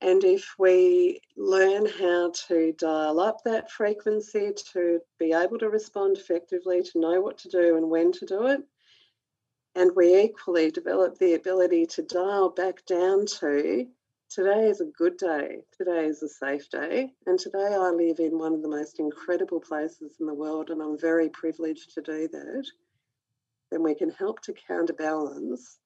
[0.00, 6.16] and if we learn how to dial up that frequency to be able to respond
[6.16, 8.62] effectively to know what to do and when to do it
[9.74, 13.86] and we equally develop the ability to dial back down to
[14.28, 18.38] today is a good day, today is a safe day, and today I live in
[18.38, 22.28] one of the most incredible places in the world, and I'm very privileged to do
[22.28, 22.66] that.
[23.72, 25.78] Then we can help to counterbalance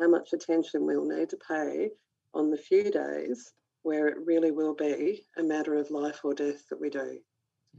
[0.00, 1.90] how much attention we'll need to pay
[2.34, 6.68] on the few days where it really will be a matter of life or death
[6.68, 7.20] that we do.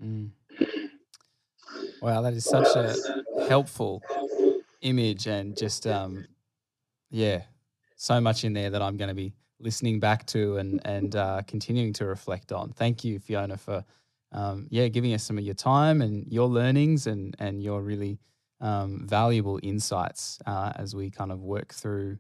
[0.01, 0.29] Mm.
[2.01, 2.95] Wow, that is such a
[3.49, 4.01] helpful
[4.79, 6.25] image and just um,
[7.11, 7.41] yeah,
[7.97, 11.41] so much in there that I'm going to be listening back to and and uh,
[11.47, 12.71] continuing to reflect on.
[12.71, 13.83] Thank you, Fiona, for
[14.31, 18.19] um, yeah giving us some of your time and your learnings and and your really
[18.61, 22.17] um, valuable insights uh, as we kind of work through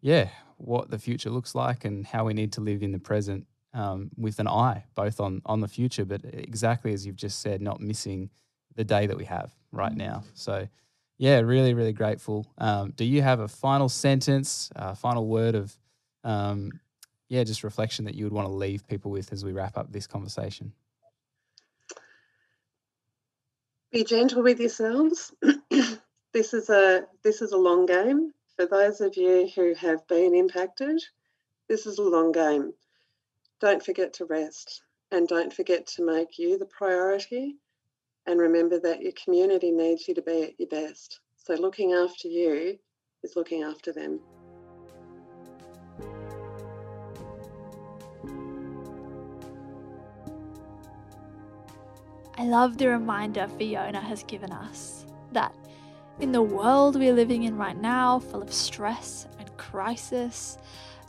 [0.00, 3.46] yeah what the future looks like and how we need to live in the present
[3.74, 7.60] um, with an eye both on on the future, but exactly as you've just said,
[7.60, 8.30] not missing
[8.74, 10.24] the day that we have right now.
[10.34, 10.68] So
[11.18, 12.46] yeah, really, really grateful.
[12.58, 15.76] Um, do you have a final sentence, a final word of,
[16.24, 16.80] um,
[17.28, 19.92] yeah, just reflection that you would want to leave people with as we wrap up
[19.92, 20.72] this conversation?
[23.92, 25.32] Be gentle with yourselves.
[26.32, 28.32] this is a this is a long game.
[28.56, 31.02] For those of you who have been impacted,
[31.68, 32.74] this is a long game.
[33.60, 37.56] Don't forget to rest and don't forget to make you the priority
[38.26, 41.20] and remember that your community needs you to be at your best.
[41.36, 42.78] So looking after you
[43.22, 44.20] is looking after them.
[52.36, 55.54] I love the reminder Fiona has given us that
[56.22, 60.56] in the world we're living in right now, full of stress and crisis,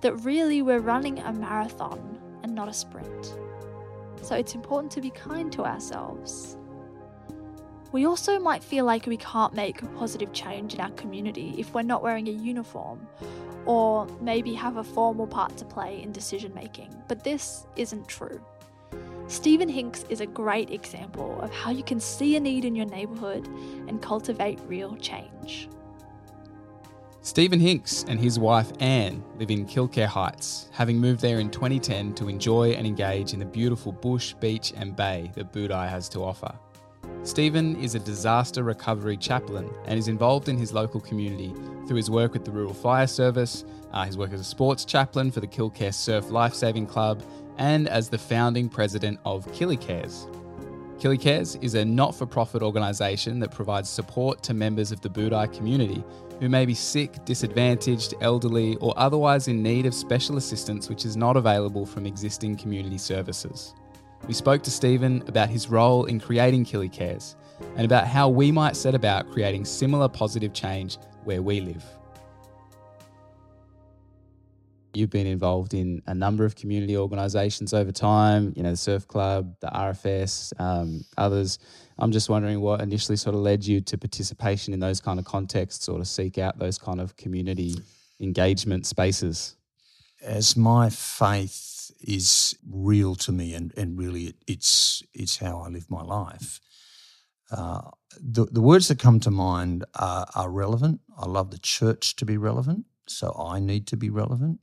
[0.01, 3.35] that really we're running a marathon and not a sprint.
[4.23, 6.57] So it's important to be kind to ourselves
[7.93, 11.73] we also might feel like we can't make a positive change in our community if
[11.75, 13.07] we're not wearing a uniform,
[13.65, 18.43] or maybe have a formal part to play in decision making, but this isn't true.
[19.27, 22.85] Stephen Hinks is a great example of how you can see a need in your
[22.85, 23.47] neighbourhood
[23.87, 25.69] and cultivate real change.
[27.21, 32.13] Stephen Hinks and his wife Anne live in Killcare Heights, having moved there in 2010
[32.15, 36.19] to enjoy and engage in the beautiful bush, beach, and bay that Bouddi has to
[36.19, 36.53] offer.
[37.23, 41.53] Stephen is a disaster recovery chaplain and is involved in his local community
[41.87, 45.31] through his work with the Rural Fire Service, uh, his work as a sports chaplain
[45.31, 47.23] for the Killcare Surf Lifesaving Club,
[47.57, 50.27] and as the founding president of Killy Cares.
[51.03, 55.51] KillyCares is a not for profit organisation that provides support to members of the Bouddi
[55.53, 56.01] community
[56.39, 61.17] who may be sick, disadvantaged, elderly, or otherwise in need of special assistance which is
[61.17, 63.73] not available from existing community services.
[64.27, 67.35] We spoke to Stephen about his role in creating Killy Cares
[67.75, 71.83] and about how we might set about creating similar positive change where we live.
[74.93, 79.07] You've been involved in a number of community organisations over time, you know, the Surf
[79.07, 81.59] Club, the RFS, um, others.
[81.97, 85.25] I'm just wondering what initially sort of led you to participation in those kind of
[85.25, 87.75] contexts or to seek out those kind of community
[88.19, 89.55] engagement spaces.
[90.21, 95.69] As my faith is real to me, and and really it, it's it's how I
[95.69, 96.59] live my life.
[97.51, 97.81] Uh,
[98.19, 101.01] the the words that come to mind are, are relevant.
[101.17, 104.59] I love the church to be relevant, so I need to be relevant,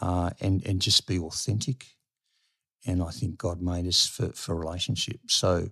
[0.00, 1.86] uh, and and just be authentic.
[2.86, 5.20] And I think God made us for for relationship.
[5.28, 5.68] So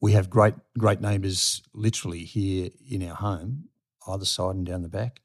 [0.00, 3.68] we have great great neighbours literally here in our home,
[4.08, 5.20] either side and down the back.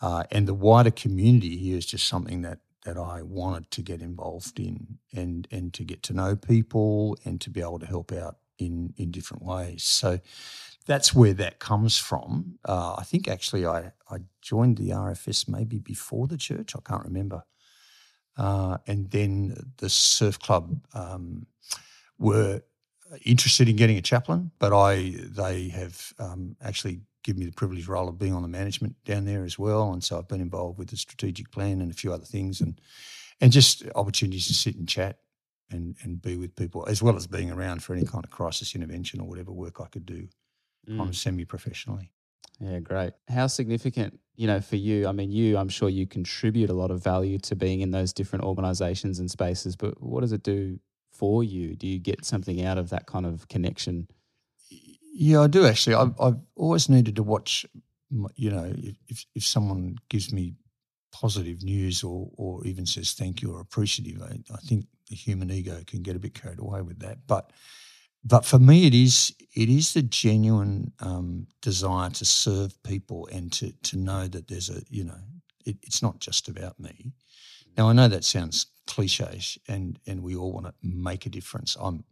[0.00, 4.00] Uh, and the wider community here is just something that that I wanted to get
[4.00, 8.12] involved in and and to get to know people and to be able to help
[8.12, 9.82] out in in different ways.
[9.82, 10.20] So
[10.86, 12.58] that's where that comes from.
[12.64, 16.74] Uh, I think actually I I joined the RFS maybe before the church.
[16.76, 17.42] I can't remember.
[18.38, 21.44] Uh, and then the surf club um,
[22.18, 22.62] were
[23.24, 27.88] interested in getting a chaplain, but I they have um, actually given me the privileged
[27.88, 30.78] role of being on the management down there as well, and so I've been involved
[30.78, 32.80] with the strategic plan and a few other things, and
[33.40, 35.18] and just opportunities to sit and chat
[35.70, 38.74] and and be with people, as well as being around for any kind of crisis
[38.74, 40.28] intervention or whatever work I could do,
[40.88, 40.96] mm.
[40.96, 42.12] kind of semi professionally.
[42.60, 43.12] Yeah, great.
[43.28, 45.06] How significant, you know, for you?
[45.06, 48.12] I mean, you, I'm sure you contribute a lot of value to being in those
[48.12, 50.78] different organizations and spaces, but what does it do
[51.12, 51.76] for you?
[51.76, 54.08] Do you get something out of that kind of connection?
[55.14, 55.94] Yeah, I do actually.
[55.94, 57.64] I've, I've always needed to watch,
[58.34, 58.72] you know,
[59.08, 60.54] if, if someone gives me
[61.12, 65.50] positive news or, or even says thank you or appreciative, I, I think the human
[65.50, 67.18] ego can get a bit carried away with that.
[67.26, 67.52] But
[68.24, 73.52] but for me, it is it is the genuine um, desire to serve people and
[73.52, 75.20] to to know that there's a you know
[75.64, 77.12] it, it's not just about me.
[77.76, 81.76] Now I know that sounds cliche, and and we all want to make a difference.
[81.80, 82.04] I'm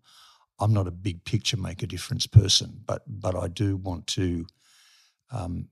[0.60, 4.46] I'm not a big picture make a difference person, but but I do want to
[5.30, 5.68] um,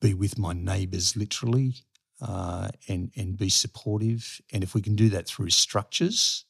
[0.00, 1.74] be with my neighbours literally
[2.20, 4.40] uh, and and be supportive.
[4.52, 6.44] And if we can do that through structures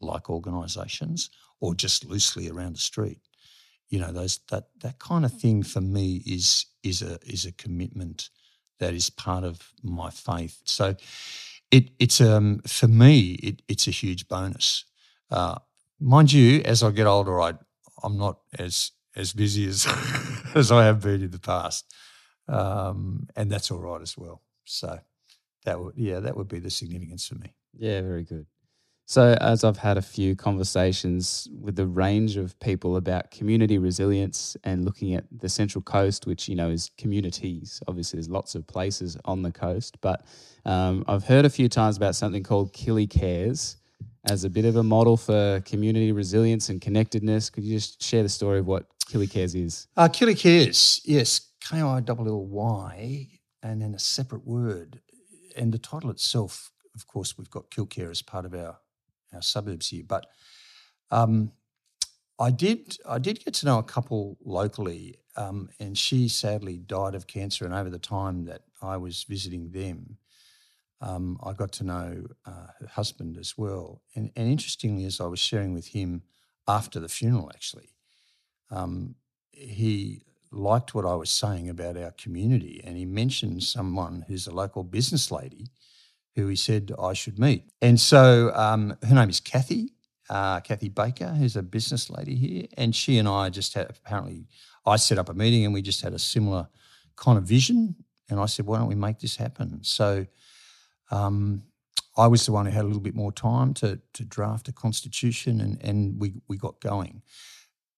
[0.00, 1.30] like organisations
[1.60, 3.20] or just loosely around the street,
[3.88, 7.52] you know, those that that kind of thing for me is is a is a
[7.52, 8.30] commitment
[8.78, 10.60] that is part of my faith.
[10.64, 10.96] So
[11.70, 14.84] it, it's um, for me, it, it's a huge bonus.
[15.30, 15.56] Uh,
[16.00, 17.54] mind you, as I get older, I
[18.02, 19.86] I'm not as as busy as
[20.54, 21.92] as I have been in the past,
[22.48, 24.42] um, and that's all right as well.
[24.64, 24.98] So
[25.64, 27.54] that would yeah, that would be the significance for me.
[27.76, 28.46] Yeah, very good.
[29.08, 34.56] So, as I've had a few conversations with a range of people about community resilience
[34.64, 38.66] and looking at the Central Coast, which, you know, is communities, obviously, there's lots of
[38.66, 40.26] places on the coast, but
[40.64, 43.76] um, I've heard a few times about something called Killy Cares
[44.24, 47.48] as a bit of a model for community resilience and connectedness.
[47.48, 49.86] Could you just share the story of what Killy Cares is?
[49.96, 53.28] Uh, Killy Cares, yes, K I L L Y,
[53.62, 55.00] and then a separate word.
[55.56, 58.78] And the title itself, of course, we've got Killcare as part of our
[59.32, 60.04] our suburbs here.
[60.06, 60.26] But
[61.10, 61.52] um,
[62.38, 67.14] I did I did get to know a couple locally, um, and she sadly died
[67.14, 67.64] of cancer.
[67.64, 70.18] And over the time that I was visiting them,
[71.00, 74.02] um, I got to know uh, her husband as well.
[74.14, 76.22] And, and, interestingly, as I was sharing with him
[76.68, 77.90] after the funeral, actually,
[78.70, 79.14] um,
[79.52, 80.22] he
[80.52, 84.84] liked what I was saying about our community, and he mentioned someone who's a local
[84.84, 85.68] business lady
[86.36, 87.64] who he said I should meet.
[87.82, 89.94] And so um, her name is Kathy,
[90.30, 92.66] uh, Kathy Baker, who's a business lady here.
[92.76, 94.46] And she and I just had apparently,
[94.84, 96.68] I set up a meeting and we just had a similar
[97.16, 97.96] kind of vision.
[98.28, 99.82] And I said, why don't we make this happen?
[99.82, 100.26] So
[101.10, 101.62] um,
[102.16, 104.72] I was the one who had a little bit more time to, to draft a
[104.72, 107.22] constitution and, and we, we got going.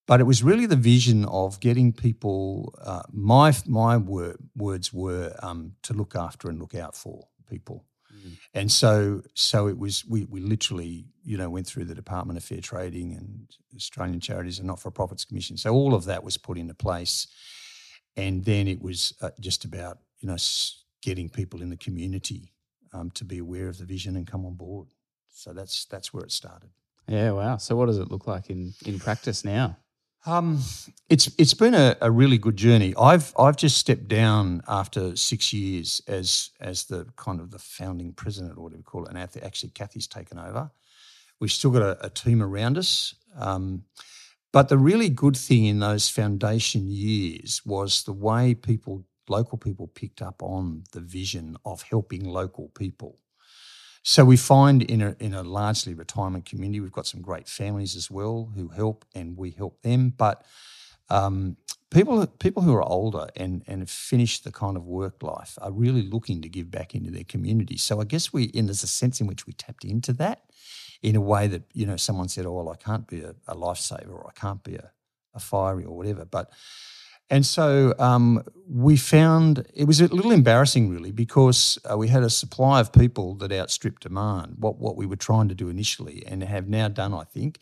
[0.06, 2.74] But it was really the vision of getting people.
[2.82, 7.84] Uh, my my word, words were um, to look after and look out for people.
[8.18, 8.38] Mm.
[8.54, 10.04] And so, so it was.
[10.04, 14.58] We, we literally, you know, went through the Department of Fair Trading and Australian Charities
[14.58, 15.56] and Not for Profits Commission.
[15.56, 17.26] So all of that was put into place,
[18.16, 20.36] and then it was uh, just about you know
[21.02, 22.52] getting people in the community
[22.92, 24.88] um, to be aware of the vision and come on board.
[25.30, 26.70] So that's that's where it started.
[27.06, 27.56] Yeah, wow.
[27.56, 29.76] So what does it look like in in practice now?
[30.26, 30.60] Um,
[31.08, 32.92] it's it's been a, a, really good journey.
[33.00, 38.12] I've I've just stepped down after six years as as the kind of the founding
[38.12, 40.70] president or whatever you call it, and actually Kathy's taken over.
[41.40, 43.84] We've still got a, a team around us, um,
[44.52, 49.86] but the really good thing in those foundation years was the way people, local people,
[49.86, 53.18] picked up on the vision of helping local people.
[54.08, 57.94] So we find in a, in a largely retirement community, we've got some great families
[57.94, 60.14] as well who help, and we help them.
[60.16, 60.46] But
[61.10, 61.58] um,
[61.90, 65.70] people people who are older and and have finished the kind of work life are
[65.70, 67.76] really looking to give back into their community.
[67.76, 70.40] So I guess we, in there's a sense in which we tapped into that
[71.02, 73.54] in a way that you know someone said, "Oh well, I can't be a, a
[73.54, 74.90] lifesaver, or I can't be a,
[75.34, 76.50] a firey, or whatever," but
[77.30, 82.22] and so um, we found it was a little embarrassing, really, because uh, we had
[82.22, 84.56] a supply of people that outstripped demand.
[84.58, 87.58] What what we were trying to do initially, and have now done, I think,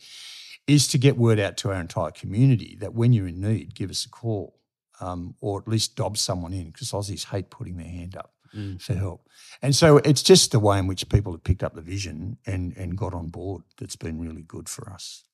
[0.67, 3.89] is to get word out to our entire community that when you're in need, give
[3.89, 4.59] us a call,
[5.01, 8.33] um, or at least dob someone in, because Aussies hate putting their hand up.
[8.55, 8.81] Mm.
[8.81, 9.27] for help.
[9.61, 12.75] And so it's just the way in which people have picked up the vision and,
[12.77, 15.25] and got on board that's been really good for us.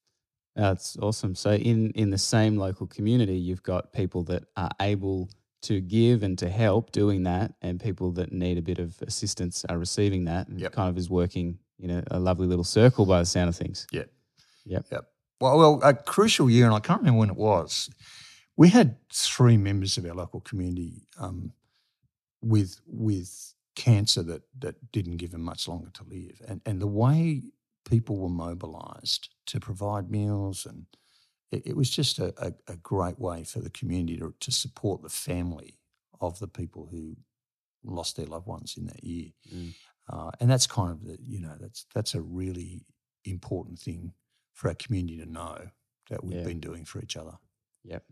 [0.56, 1.36] That's awesome.
[1.36, 5.30] So in in the same local community, you've got people that are able
[5.64, 9.66] to give and to help doing that, and people that need a bit of assistance
[9.70, 10.74] are receiving that, and Yep.
[10.74, 13.88] kind of is working in a, a lovely little circle by the sound of things.
[13.92, 14.10] Yep.
[14.66, 14.86] Yep.
[14.92, 15.06] Yep.
[15.42, 17.90] Well, well, a crucial year, and I can't remember when it was.
[18.56, 21.52] We had three members of our local community um,
[22.42, 26.88] with with cancer that that didn't give them much longer to live, and and the
[26.88, 27.42] way
[27.94, 30.86] people were mobilised to provide meals, and
[31.52, 35.02] it, it was just a, a, a great way for the community to, to support
[35.04, 35.72] the family
[36.20, 37.16] of the people who
[37.84, 39.30] lost their loved ones in that year.
[39.54, 39.74] Mm.
[40.12, 42.86] Uh, and that's kind of the you know that's that's a really
[43.26, 44.14] important thing
[44.54, 45.58] for our community to know
[46.10, 46.44] that we've Yeah.
[46.52, 47.36] been doing for each other.
[47.84, 48.04] Yep.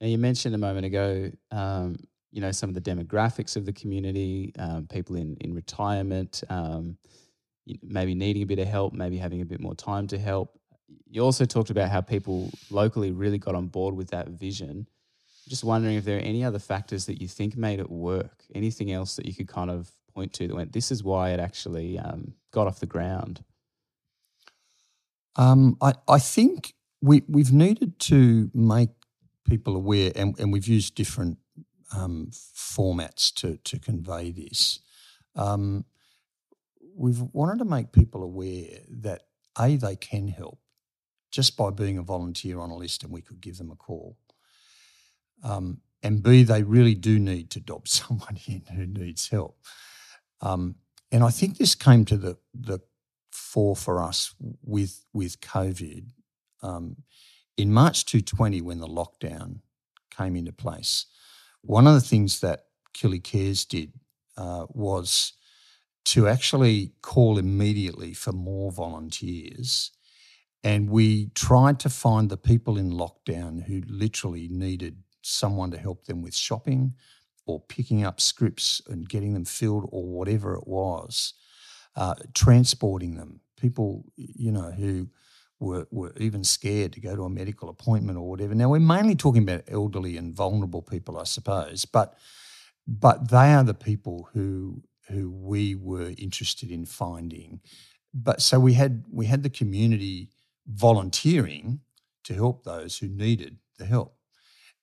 [0.00, 1.96] Now you mentioned a moment ago, um,
[2.32, 6.98] you know, some of the demographics of the community, um, people in in retirement, um,
[7.82, 10.58] maybe needing a bit of help, maybe having a bit more time to help.
[11.08, 14.86] You also talked about how people locally really got on board with that vision.
[15.48, 18.44] Just wondering if there are any other factors that you think made it work.
[18.54, 21.40] Anything else that you could kind of point to that went, this is why it
[21.40, 23.44] actually um, got off the ground.
[25.36, 28.88] Um, I, I think we, we've needed to make
[29.44, 31.38] people aware, and, and we've used different
[31.94, 34.80] um, formats to, to convey this.
[35.36, 35.84] Um,
[36.96, 39.22] we've wanted to make people aware that
[39.58, 40.58] A, they can help
[41.30, 44.16] just by being a volunteer on a list and we could give them a call.
[45.42, 49.58] Um, and B, they really do need to dob someone in who needs help.
[50.40, 50.76] Um,
[51.12, 52.80] and I think this came to the, the
[53.30, 56.08] fore for us with with COVID.
[56.62, 56.96] Um,
[57.56, 59.60] in March 2020, when the lockdown
[60.10, 61.06] came into place,
[61.62, 63.92] one of the things that Killy Cares did
[64.36, 65.34] uh, was
[66.06, 69.90] to actually call immediately for more volunteers.
[70.62, 76.06] And we tried to find the people in lockdown who literally needed someone to help
[76.06, 76.94] them with shopping
[77.46, 81.34] or picking up scripts and getting them filled or whatever it was
[81.96, 83.40] uh, transporting them.
[83.60, 85.08] People, you know, who
[85.58, 88.54] were, were even scared to go to a medical appointment or whatever.
[88.54, 92.16] Now we're mainly talking about elderly and vulnerable people, I suppose, but
[92.88, 97.60] but they are the people who who we were interested in finding.
[98.14, 100.30] But so we had we had the community
[100.66, 101.80] volunteering
[102.24, 104.16] to help those who needed the help.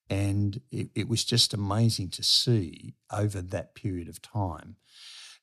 [0.10, 4.76] And it, it was just amazing to see over that period of time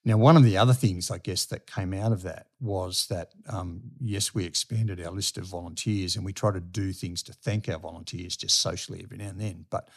[0.05, 3.33] now, one of the other things, I guess, that came out of that was that,
[3.49, 7.35] um, yes, we expanded our list of volunteers and we try to do things to
[7.35, 9.67] thank our volunteers just socially every now and then.
[9.69, 9.91] But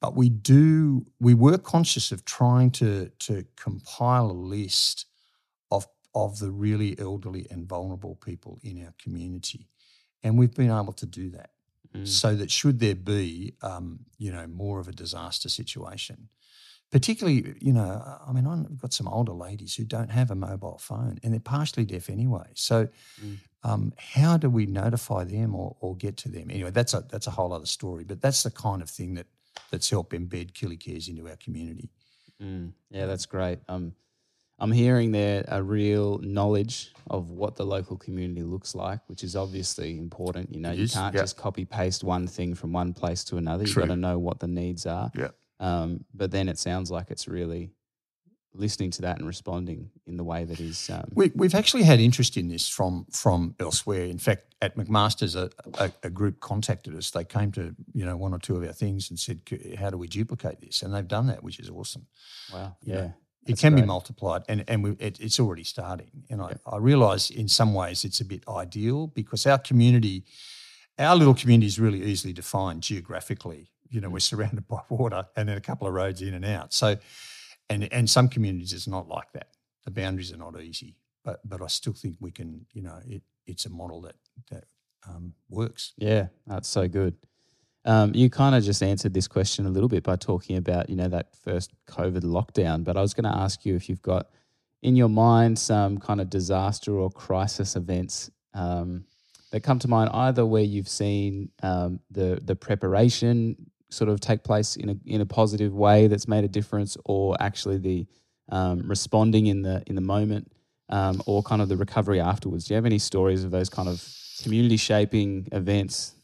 [0.00, 5.06] but we do we were conscious of trying to to compile a list
[5.70, 9.68] of of the really elderly and vulnerable people in our community,
[10.22, 11.50] and we've been able to do that.
[11.94, 12.06] Mm.
[12.06, 16.28] So that should there be, um, you know, more of a disaster situation,
[16.90, 20.78] particularly, you know, I mean, I've got some older ladies who don't have a mobile
[20.78, 22.48] phone and they're partially deaf anyway.
[22.54, 22.88] So,
[23.22, 23.38] Mm.
[23.62, 26.50] um, how do we notify them or, or get to them?
[26.50, 28.04] Anyway, that's a that's a whole other story.
[28.04, 29.26] But that's the kind of thing that
[29.70, 31.90] that's helped embed Killy Cares into our community.
[32.42, 33.58] Mm, yeah, that's great.
[33.68, 33.92] Um,
[34.60, 39.36] I'm hearing there a real knowledge of what the local community looks like, which is
[39.36, 40.52] obviously important.
[40.52, 41.20] You know, It you is, can't yeah.
[41.20, 43.64] just copy paste one thing from one place to another.
[43.64, 45.10] You've got to know what the needs are.
[45.14, 45.28] Yeah.
[45.60, 47.70] Um, but then it sounds like it's really
[48.58, 50.90] listening to that and responding in the way that is.
[50.90, 54.04] Um, We, we've actually had interest in this from from elsewhere.
[54.04, 57.10] In fact, at McMaster's, a, a, a group contacted us.
[57.10, 59.40] They came to you know one or two of our things and said,
[59.78, 62.06] "How do we duplicate this?" And they've done that, which is awesome.
[62.52, 62.76] wow.
[62.82, 63.00] you Yeah.
[63.00, 63.12] know,
[63.46, 66.10] It can be multiplied, and and we, it, it's already starting.
[66.30, 70.24] And I, I realise in some ways it's a bit ideal because our community,
[70.98, 73.70] our little community is really easily defined geographically.
[73.90, 76.74] You know, we're surrounded by water and then a couple of roads in and out.
[76.74, 76.96] So,
[77.70, 79.48] and and some communities it's not like that.
[79.84, 82.66] The boundaries are not easy, but but I still think we can.
[82.72, 84.16] You know, it it's a model that
[84.50, 84.64] that
[85.08, 85.92] um, works.
[85.96, 87.14] Yeah, that's so good.
[87.84, 90.96] Um, you kind of just answered this question a little bit by talking about, you
[90.96, 92.84] know, that first COVID lockdown.
[92.84, 94.28] But I was going to ask you if you've got
[94.82, 99.04] in your mind some kind of disaster or crisis events um,
[99.52, 104.44] that come to mind, either where you've seen um, the the preparation sort of take
[104.44, 108.06] place in a in a positive way that's made a difference, or actually the
[108.50, 110.50] um, responding in the in the moment,
[110.88, 112.66] um, or kind of the recovery afterwards.
[112.66, 114.02] Do you have any stories of those kind of
[114.42, 116.14] community shaping events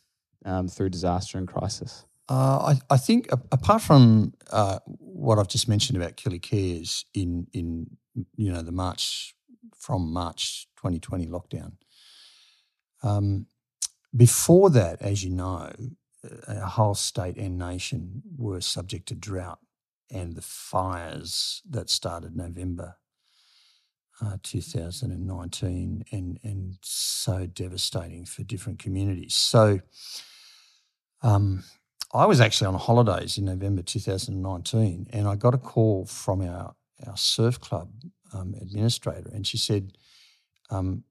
[0.44, 2.04] um, through disaster and crisis?
[2.28, 7.46] Uh, I, I, think apart from uh, what I've just mentioned about Killy Cares in
[7.52, 7.86] in
[8.36, 9.34] you know the March
[9.76, 11.72] from March 2020 lockdown,
[13.02, 13.46] um,
[14.16, 15.70] before that, as you know,
[16.48, 19.58] a whole state and nation were subject to drought
[20.10, 22.96] and the fires that started November
[24.22, 29.34] uh, 2019 and and so devastating for different communities.
[29.34, 29.80] So
[31.22, 31.64] um,
[32.12, 36.74] I was actually on holidays in November 2019 and I got a call from our,
[37.06, 37.90] our surf club
[38.32, 39.96] um, administrator and she said,
[40.70, 41.02] um,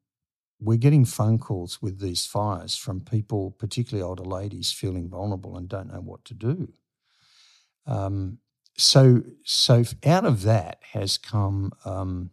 [0.63, 5.67] we're getting phone calls with these fires from people, particularly older ladies, feeling vulnerable and
[5.67, 6.71] don't know what to do.
[7.85, 8.39] Um,
[8.77, 12.31] so, so out of that has come um,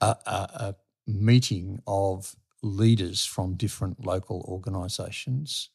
[0.00, 0.74] a, a, a,
[1.06, 5.68] meeting of leaders from different local organisations,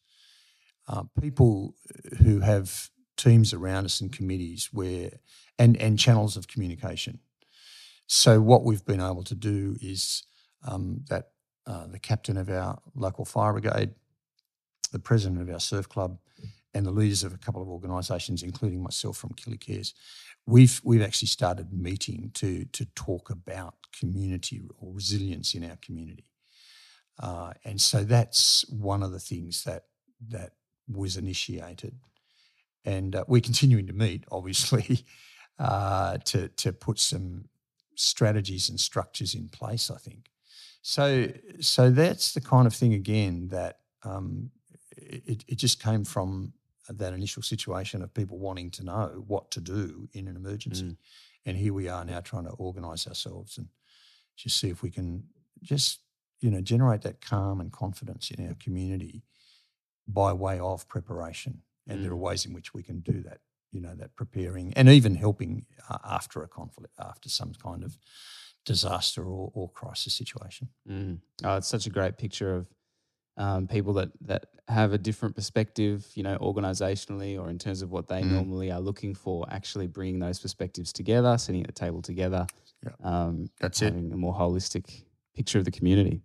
[0.88, 1.76] uh, people
[2.18, 5.12] who have teams around us and committees where,
[5.60, 7.20] and and channels of communication.
[8.08, 10.24] So what we've been able to do is
[10.64, 11.30] um, that
[11.66, 13.92] uh, the captain of our local fire brigade,
[14.92, 16.18] the president of our surf club,
[16.74, 19.94] and the leaders of a couple of organisations, including myself from Killy Cares,
[20.46, 26.26] we've we've actually started meeting to to talk about community or resilience in our community,
[27.22, 29.86] uh, and so that's one of the things that
[30.30, 30.54] that
[30.88, 31.96] was initiated,
[32.86, 35.06] and uh, we're continuing to meet, obviously,
[35.60, 37.46] uh, to to put some
[37.96, 39.92] strategies and structures in place.
[39.92, 40.30] I think
[40.82, 41.28] so.
[41.60, 44.52] So that's the kind of thing again that um,
[44.96, 46.54] it, it just came from
[46.88, 50.84] that initial situation of people wanting to know what to do in an emergency.
[50.84, 50.98] Mm.
[51.46, 53.68] And here we are now trying to organise ourselves and
[54.36, 55.24] just see if we can
[55.62, 56.00] just,
[56.40, 59.24] you know, generate that calm and confidence in our community
[60.08, 61.62] by way of preparation.
[61.88, 62.04] And mm.
[62.04, 62.20] there are mm.
[62.20, 63.40] ways in which we can do that,
[63.72, 67.98] you know, that preparing and even helping uh, after a conflict, after some kind of
[68.70, 70.70] disaster or, or crisis situation.
[70.88, 71.18] Mm.
[71.44, 72.68] Oh, it's such a great picture of
[73.36, 77.90] um, people that that have a different perspective, you know, organizationally or in terms of
[77.90, 78.32] what they mm.
[78.32, 82.46] normally are looking for, actually bringing those perspectives together, sitting at the table together.
[82.84, 82.92] Yeah.
[83.04, 84.14] Um, That's having it.
[84.14, 85.04] a more holistic
[85.36, 86.22] picture of the community.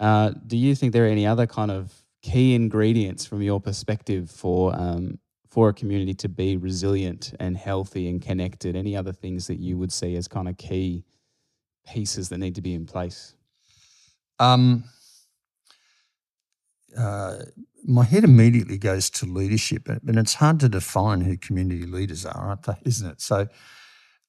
[0.00, 1.92] Uh, do you think there are any other kind of
[2.22, 5.18] key ingredients from your perspective for um,
[5.50, 8.76] for a community to be resilient and healthy and connected?
[8.76, 11.04] Any other things that you would see as kind of key
[11.92, 13.34] pieces that need to be in place?
[14.38, 14.84] Um,
[16.96, 17.36] uh,
[17.84, 22.48] my head immediately goes to leadership, and it's hard to define who community leaders are,
[22.48, 22.76] aren't they?
[22.84, 23.20] Isn't it?
[23.20, 23.48] So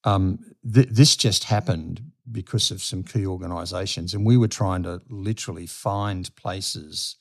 [0.03, 0.39] um,
[0.73, 2.01] th- this just happened
[2.31, 7.17] because of some key organisations, and we were trying to literally find places,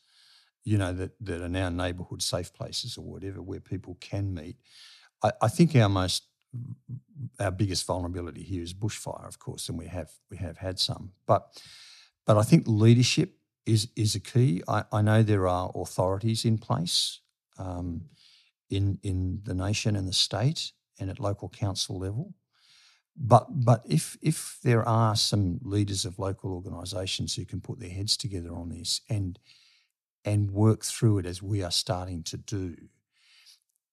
[0.65, 4.57] you know, that that are now neighbourhood safe places or whatever where people can meet.
[5.23, 6.25] I, I think our most
[7.39, 11.13] our biggest vulnerability here is bushfire, of course, and we have we have had some,
[11.27, 11.63] but
[12.27, 13.35] but I think leadership
[13.67, 14.63] is is a key.
[14.69, 17.21] I, I know there are authorities in place
[17.59, 18.03] um,
[18.69, 22.35] in in the nation and the state and at local council level.
[23.17, 27.91] But but if if there are some leaders of local organisations who can put their
[27.91, 29.39] heads together on this and
[30.25, 32.77] and work through it as we are starting to do,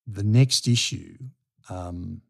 [0.05, 1.17] the next issue
[1.69, 2.21] um,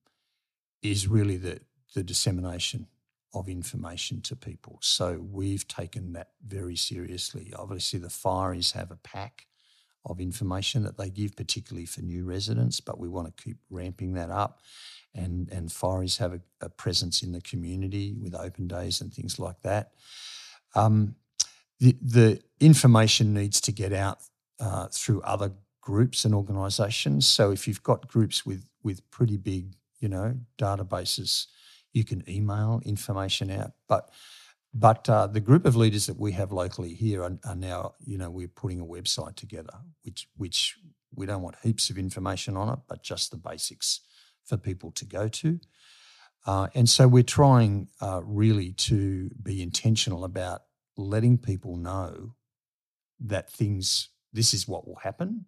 [0.82, 1.60] is really the
[1.96, 2.88] the dissemination
[3.34, 4.80] of information to people.
[4.82, 7.54] So we've taken that very seriously.
[7.58, 9.48] Obviously, the Fireys have a pack
[10.06, 14.14] of information that they give, particularly for new residents, but we want to keep ramping
[14.14, 14.62] that up.
[15.14, 19.40] And, and Fireys have a, a presence in the community with open days and things
[19.40, 19.92] like that.
[20.76, 21.16] Um,
[21.80, 24.20] the, the information needs to get out
[24.60, 25.52] uh, through other
[25.82, 27.28] groups and organisations.
[27.28, 31.48] So if you've got groups with with pretty big, you know, databases,
[31.94, 33.72] you can email information out.
[33.88, 34.10] But
[34.74, 38.18] but uh, the group of leaders that we have locally here are, are, now, you
[38.18, 39.74] know, we're putting a website together,
[40.04, 40.78] which which
[41.16, 44.02] we don't want heaps of information on it, but just the basics
[44.44, 45.60] for people to go to.
[46.46, 50.62] Uh, and so we're trying uh, really to be intentional about
[50.96, 52.34] letting people know
[53.20, 55.46] that things, this is what will happen,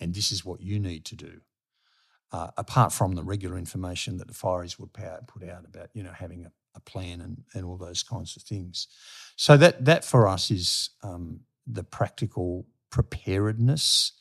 [0.00, 1.40] and this is what you need to do
[2.32, 6.12] uh, apart from the regular information that the Fireys would put out about, you know,
[6.12, 8.88] having a, a, plan and, and all those kinds of things.
[9.36, 14.12] So that that for us is um, the practical preparedness.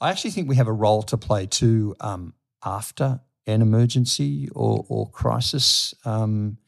[0.00, 4.84] I actually think we have a role to play too um, after an emergency or,
[4.88, 5.94] or crisis.
[6.04, 6.58] Um,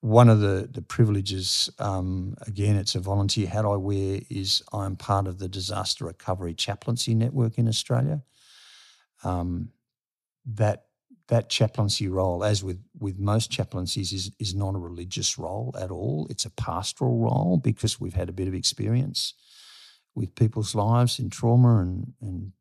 [0.00, 4.94] one of the, the privileges, um, again, it's a volunteer hat I wear, is I'm
[4.94, 8.22] part of the Disaster Recovery Chaplaincy Network in Australia
[9.24, 9.70] um,
[10.46, 10.84] that
[11.28, 15.90] that chaplaincy role, as with with most chaplaincies, is is not a religious role at
[15.90, 16.26] all.
[16.30, 19.34] It's a pastoral role because we've had a bit of experience
[20.14, 22.52] with people's lives in trauma and and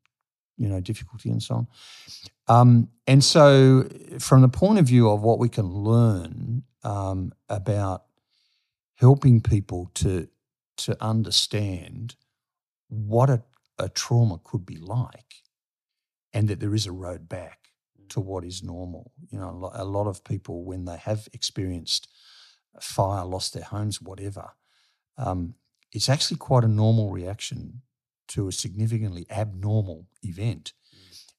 [0.58, 1.68] you know difficulty and so on.
[2.48, 3.88] Um, and so,
[4.20, 8.06] from the point of view of what we can learn um, about
[8.96, 10.28] helping people to
[10.78, 12.16] to understand
[12.90, 13.44] what a,
[13.78, 15.44] a trauma could be like,
[16.34, 17.65] and that there is a road back
[18.10, 19.12] to what is normal.
[19.30, 22.08] You know, a lot of people, when they have experienced
[22.82, 24.52] fire, lost their homes, whatever,
[25.18, 25.56] um,
[25.92, 27.82] it's actually quite a normal reaction
[28.30, 30.74] to a significantly abnormal event.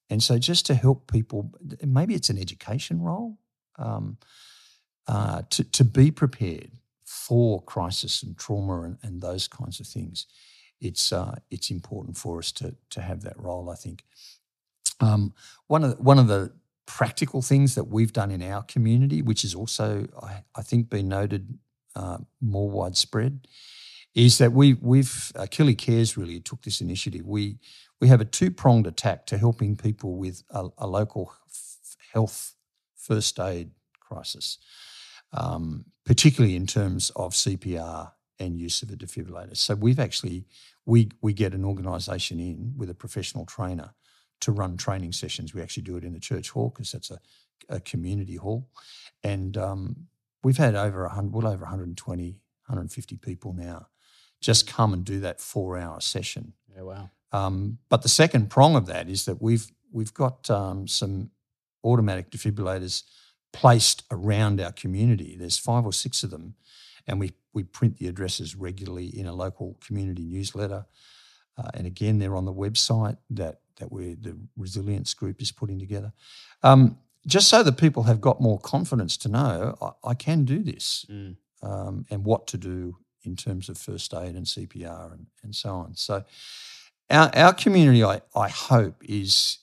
[0.09, 1.53] And so, just to help people,
[1.85, 3.39] maybe it's an education role
[3.79, 4.19] um,
[5.09, 6.71] uh, to, to be prepared
[7.05, 10.27] for crisis and trauma and, and those kinds of things.
[10.81, 13.71] It's uh, it's important for us to to have that role.
[13.71, 14.05] I think.
[15.01, 15.35] Um,
[15.67, 16.53] one of the, one of the
[16.87, 21.09] practical things that we've done in our community, which is also I, I think been
[21.09, 21.59] noted
[21.95, 23.47] uh, more widespread,
[24.15, 27.27] is that we we've Killy Cares really took this initiative.
[27.27, 27.59] We
[28.01, 32.55] we have a two pronged attack to helping people with a, a local f- health
[32.97, 33.71] first aid
[34.01, 34.59] crisis,
[35.33, 39.57] um, particularly in terms of CPR and use of a defibrillator.
[39.57, 40.45] So we've actually
[40.85, 43.95] we we get an organisation in with a professional trainer
[44.41, 45.55] to run training sessions.
[45.55, 47.19] We actually do it in the church hall because that's a,
[47.69, 48.69] a, community hall,
[49.23, 49.97] and um,
[50.43, 52.25] we've had over a hundred, well over 120,
[52.67, 53.87] 150 people now
[54.41, 56.53] just come and do that four hour session.
[56.75, 57.11] Yeah, wow.
[57.33, 61.31] Um, but the second prong of that is that we've we've got um, some
[61.85, 63.03] automatic defibrillators
[63.53, 65.37] placed around our community.
[65.39, 66.55] There's five or six of them,
[67.07, 70.87] and we we print the addresses regularly in a local community newsletter.
[71.59, 75.79] Uh, and again, they're on the website that that we the resilience group is putting
[75.79, 76.13] together.
[76.63, 80.63] Um, just so that people have got more confidence to know I, I can do
[80.63, 81.37] this mm.
[81.63, 85.71] um, and what to do in terms of first aid and CPR and, and so
[85.71, 85.97] on.
[85.97, 86.25] So,
[87.11, 89.59] our, our community, I, I hope, is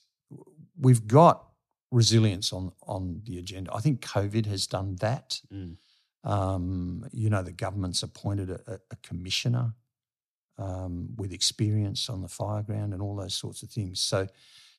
[0.78, 1.44] we've got
[1.90, 3.72] resilience on, on the agenda.
[3.74, 5.40] I think COVID has done that.
[5.52, 5.76] Mm.
[6.24, 9.74] Um, you know, the government's appointed a, a commissioner
[10.58, 14.00] um, with experience on the fireground and all those sorts of things.
[14.00, 14.28] So,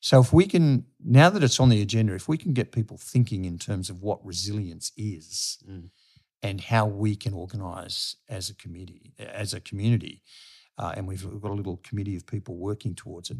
[0.00, 2.96] so if we can now that it's on the agenda, if we can get people
[2.96, 5.88] thinking in terms of what resilience is mm.
[6.42, 10.22] and how we can organise as a committee, as a community,
[10.78, 13.38] uh, and we've got a little committee of people working towards it,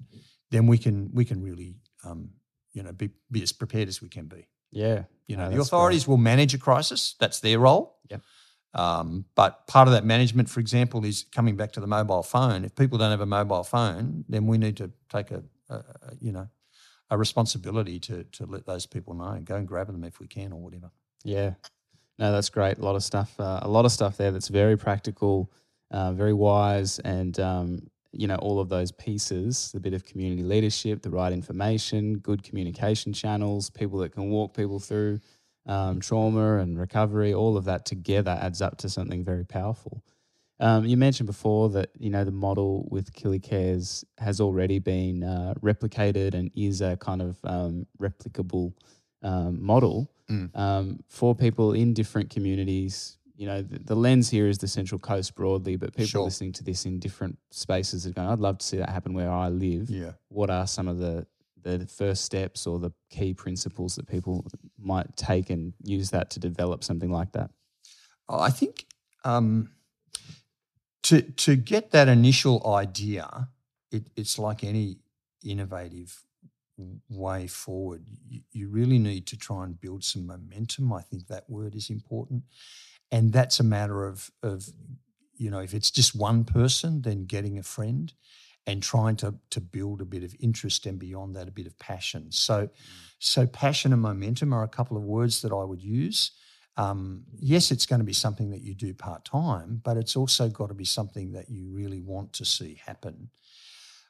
[0.50, 2.30] then we can we can really um,
[2.72, 4.48] you know be, be as prepared as we can be.
[4.72, 6.12] Yeah, you know, no, the authorities great.
[6.12, 7.14] will manage a crisis.
[7.20, 7.96] That's their role.
[8.10, 8.18] Yeah.
[8.74, 12.64] Um, but part of that management, for example, is coming back to the mobile phone.
[12.64, 15.84] If people don't have a mobile phone, then we need to take a, a, a
[16.20, 16.48] you know
[17.10, 19.40] a responsibility to to let those people know.
[19.42, 20.90] Go and grab them if we can or whatever.
[21.24, 21.54] Yeah,
[22.18, 22.78] no, that's great.
[22.78, 23.38] A lot of stuff.
[23.38, 25.50] Uh, a lot of stuff there that's very practical,
[25.90, 29.72] uh, very wise, and um, you know all of those pieces.
[29.74, 34.54] A bit of community leadership, the right information, good communication channels, people that can walk
[34.54, 35.20] people through
[35.66, 40.02] um, trauma and recovery, all of that together adds up to something very powerful.
[40.58, 45.22] Um, you mentioned before that you know the model with Killy Cares has already been
[45.22, 48.72] uh, replicated and is a kind of um, replicable
[49.22, 50.56] um, model mm.
[50.56, 53.18] Um, for people in different communities.
[53.36, 56.22] You know, the, the, lens here is the Central Coast broadly, but people sure.
[56.22, 59.30] listening to this in different spaces are going, "I'd love to see that happen where
[59.30, 60.12] I live." Yeah.
[60.28, 61.26] What are some of the
[61.66, 64.46] the first steps or the key principles that people
[64.78, 67.50] might take and use that to develop something like that?
[68.28, 68.86] I think
[69.24, 69.70] um,
[71.02, 73.48] to to get that initial idea,
[73.90, 74.98] it, it's like any
[75.44, 76.24] innovative
[77.08, 78.04] way forward.
[78.28, 80.92] You, you really need to try and build some momentum.
[80.92, 82.44] I think that word is important,
[83.10, 84.68] and that's a matter of of
[85.36, 88.12] you know if it's just one person, then getting a friend
[88.66, 91.78] and trying to to build a bit of interest and beyond that a bit of
[91.78, 92.30] passion.
[92.32, 92.70] So, mm.
[93.18, 96.32] so passion and momentum are a couple of words that I would use.
[96.76, 100.48] Um, yes, it's going to be something that you do part time, but it's also
[100.48, 103.30] got to be something that you really want to see happen.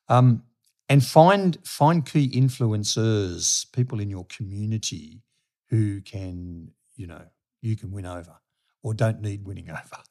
[0.09, 0.43] Um,
[0.89, 5.23] and find find key influencers, people in your community
[5.69, 7.23] who can you know
[7.61, 8.37] you can win over
[8.83, 10.03] or don't need winning over,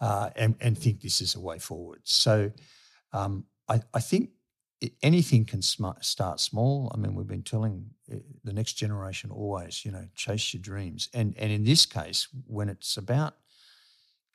[0.00, 2.00] uh, and and think this is a way forward.
[2.04, 2.50] So.
[3.14, 4.30] Um, I, I think
[5.02, 6.90] anything can start small.
[6.94, 11.08] I mean, we've been telling eh, the next generation always, you know, chase your dreams.
[11.14, 13.34] And and in this case, when it's about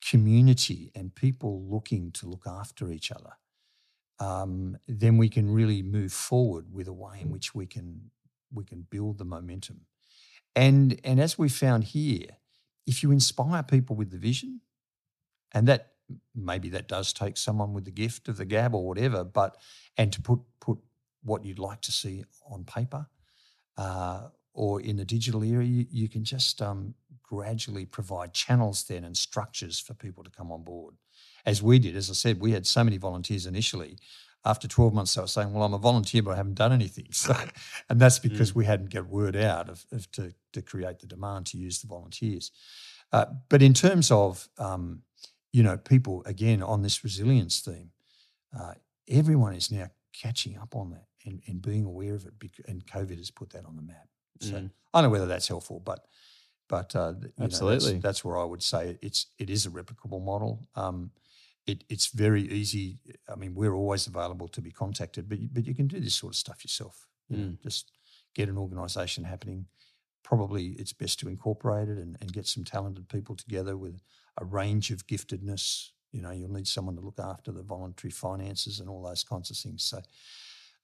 [0.10, 3.34] community and people looking to look after each other,
[4.20, 8.12] um, then we can really move forward with a way in which we can
[8.54, 9.82] we can build the momentum.
[10.56, 12.38] And and as we found here,
[12.86, 14.62] if you inspire people with the vision,
[15.54, 15.97] and that
[16.36, 19.58] maybe that does take someone with the gift of the gab or whatever, but
[19.98, 20.78] and to put put
[21.24, 23.08] what you'd like to see on paper
[23.78, 29.04] uh, or in the digital era, you, you can just um, gradually provide channels then
[29.04, 30.96] and structures for people to come on board.
[31.46, 33.98] As we did, as I said, we had so many volunteers initially.
[34.46, 37.08] After 12 months, they were saying, Well, I'm a volunteer, but I haven't done anything.
[37.12, 37.36] So,
[37.90, 38.56] and that's because mm.
[38.56, 41.88] we hadn't got word out of, of, to, to create the demand to use the
[41.88, 42.52] volunteers.
[43.12, 45.02] Uh, but in terms of um,
[45.58, 47.90] you know, people again on this resilience theme,
[48.56, 48.76] uh,
[49.10, 52.34] everyone is now catching up on that and, and being aware of it.
[52.68, 54.08] And COVID has put that on the map.
[54.40, 54.70] So mm.
[54.94, 56.06] I don't know whether that's helpful, but
[56.70, 60.24] but uh, absolutely, know, that's, that's, where I would say it's it is a replicable
[60.24, 60.68] model.
[60.76, 61.10] Um,
[61.66, 63.00] it, it's very easy.
[63.28, 66.14] I mean, we're always available to be contacted, but you, but you can do this
[66.14, 67.08] sort of stuff yourself.
[67.30, 67.40] You mm.
[67.40, 67.94] know, just
[68.36, 69.66] get an organisation happening.
[70.24, 74.04] Probably it's best to incorporate it and, and get some talented people together with
[74.38, 75.90] a range of giftedness.
[76.12, 79.52] You know, you'll need someone to look after the voluntary finances and all those kinds
[79.52, 79.84] of things.
[79.84, 80.02] So,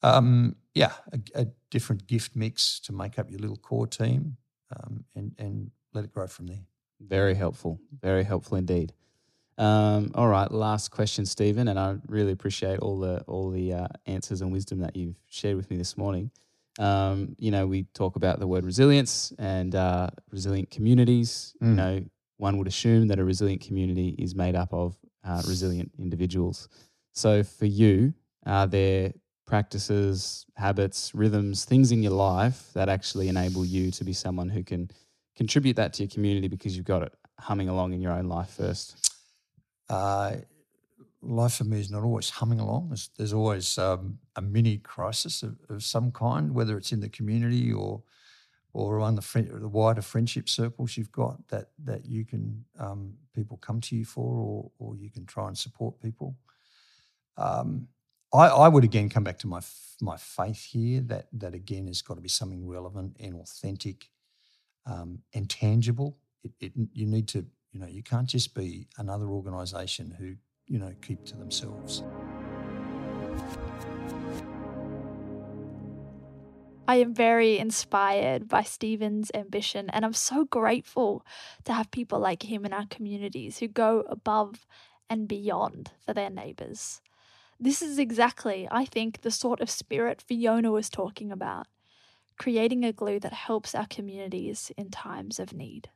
[0.02, 4.36] um, yeah, a, a, different gift mix to make up your little core team,
[4.76, 6.66] um, and and let it grow from there.
[7.00, 7.80] Very helpful.
[8.02, 8.94] Very helpful indeed.
[9.58, 13.88] Um, all right, last question, Stephen, and I really appreciate all the all the uh,
[14.06, 16.32] answers and wisdom that you've shared with me this morning.
[16.80, 21.56] Um, you know, we talk about the word resilience and uh, resilient communities.
[21.62, 21.68] Mm.
[21.68, 22.06] You know,
[22.44, 26.68] one would assume that a resilient community is made up of uh, resilient individuals.
[27.14, 28.14] So for you,
[28.46, 29.14] are there
[29.48, 34.62] practices, habits, rhythms, things in your life that actually enable you to be someone who
[34.62, 34.92] can
[35.38, 38.50] contribute that to your community because you've got it humming along in your own life
[38.50, 39.10] first?
[39.90, 40.36] Uh,
[41.22, 42.90] life for me is not always humming along.
[42.90, 47.10] There's, there's always um, a mini crisis of, of, some kind, whether it's in the
[47.10, 48.04] community or
[48.74, 53.58] or on the, the wider friendship circles you've got that that you can um, people
[53.58, 56.36] come to you for, or or you can try and support people.
[57.38, 57.88] Um,
[58.34, 59.62] I, I would again come back to my
[60.02, 64.10] my faith here that that again has got to be something relevant and authentic
[64.86, 66.18] um, and tangible.
[66.44, 70.36] It, it, you need to you know you can't just be another organisation who
[70.68, 72.04] you know keep to themselves.
[76.86, 81.26] I am very inspired by Stephen's ambition, and I'm so grateful
[81.64, 84.68] to have people like him in our communities who go above
[85.10, 87.02] and beyond for their neighbours.
[87.58, 91.68] This is exactly, I think, the sort of spirit Fiona was talking about
[92.38, 95.90] creating a glue that helps our communities in times of need.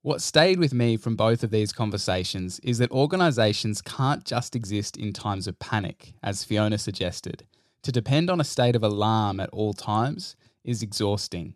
[0.00, 4.96] What stayed with me from both of these conversations is that organisations can't just exist
[4.96, 7.46] in times of panic, as Fiona suggested.
[7.84, 11.54] To depend on a state of alarm at all times is exhausting.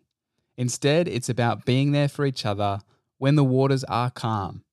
[0.57, 2.81] Instead, it's about being there for each other
[3.17, 4.63] when the waters are calm.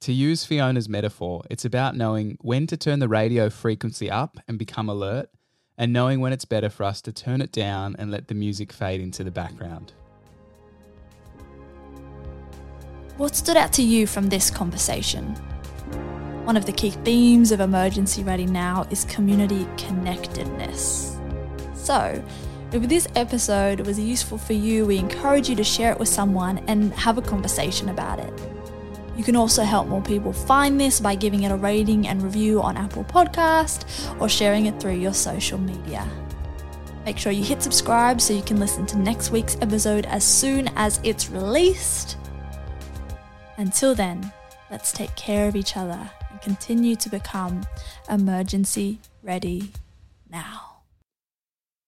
[0.00, 4.58] To use Fiona's metaphor, it's about knowing when to turn the radio frequency up and
[4.58, 5.30] become alert,
[5.76, 8.72] and knowing when it's better for us to turn it down and let the music
[8.72, 9.92] fade into the background.
[13.18, 15.36] What stood out to you from this conversation?
[16.48, 21.18] One of the key themes of Emergency Ready Now is community connectedness.
[21.74, 22.24] So,
[22.72, 26.56] if this episode was useful for you, we encourage you to share it with someone
[26.66, 28.32] and have a conversation about it.
[29.14, 32.62] You can also help more people find this by giving it a rating and review
[32.62, 33.84] on Apple Podcast
[34.18, 36.08] or sharing it through your social media.
[37.04, 40.68] Make sure you hit subscribe so you can listen to next week's episode as soon
[40.76, 42.16] as it's released.
[43.58, 44.32] Until then,
[44.70, 47.66] let's take care of each other continue to become
[48.08, 49.72] emergency ready
[50.30, 50.67] now.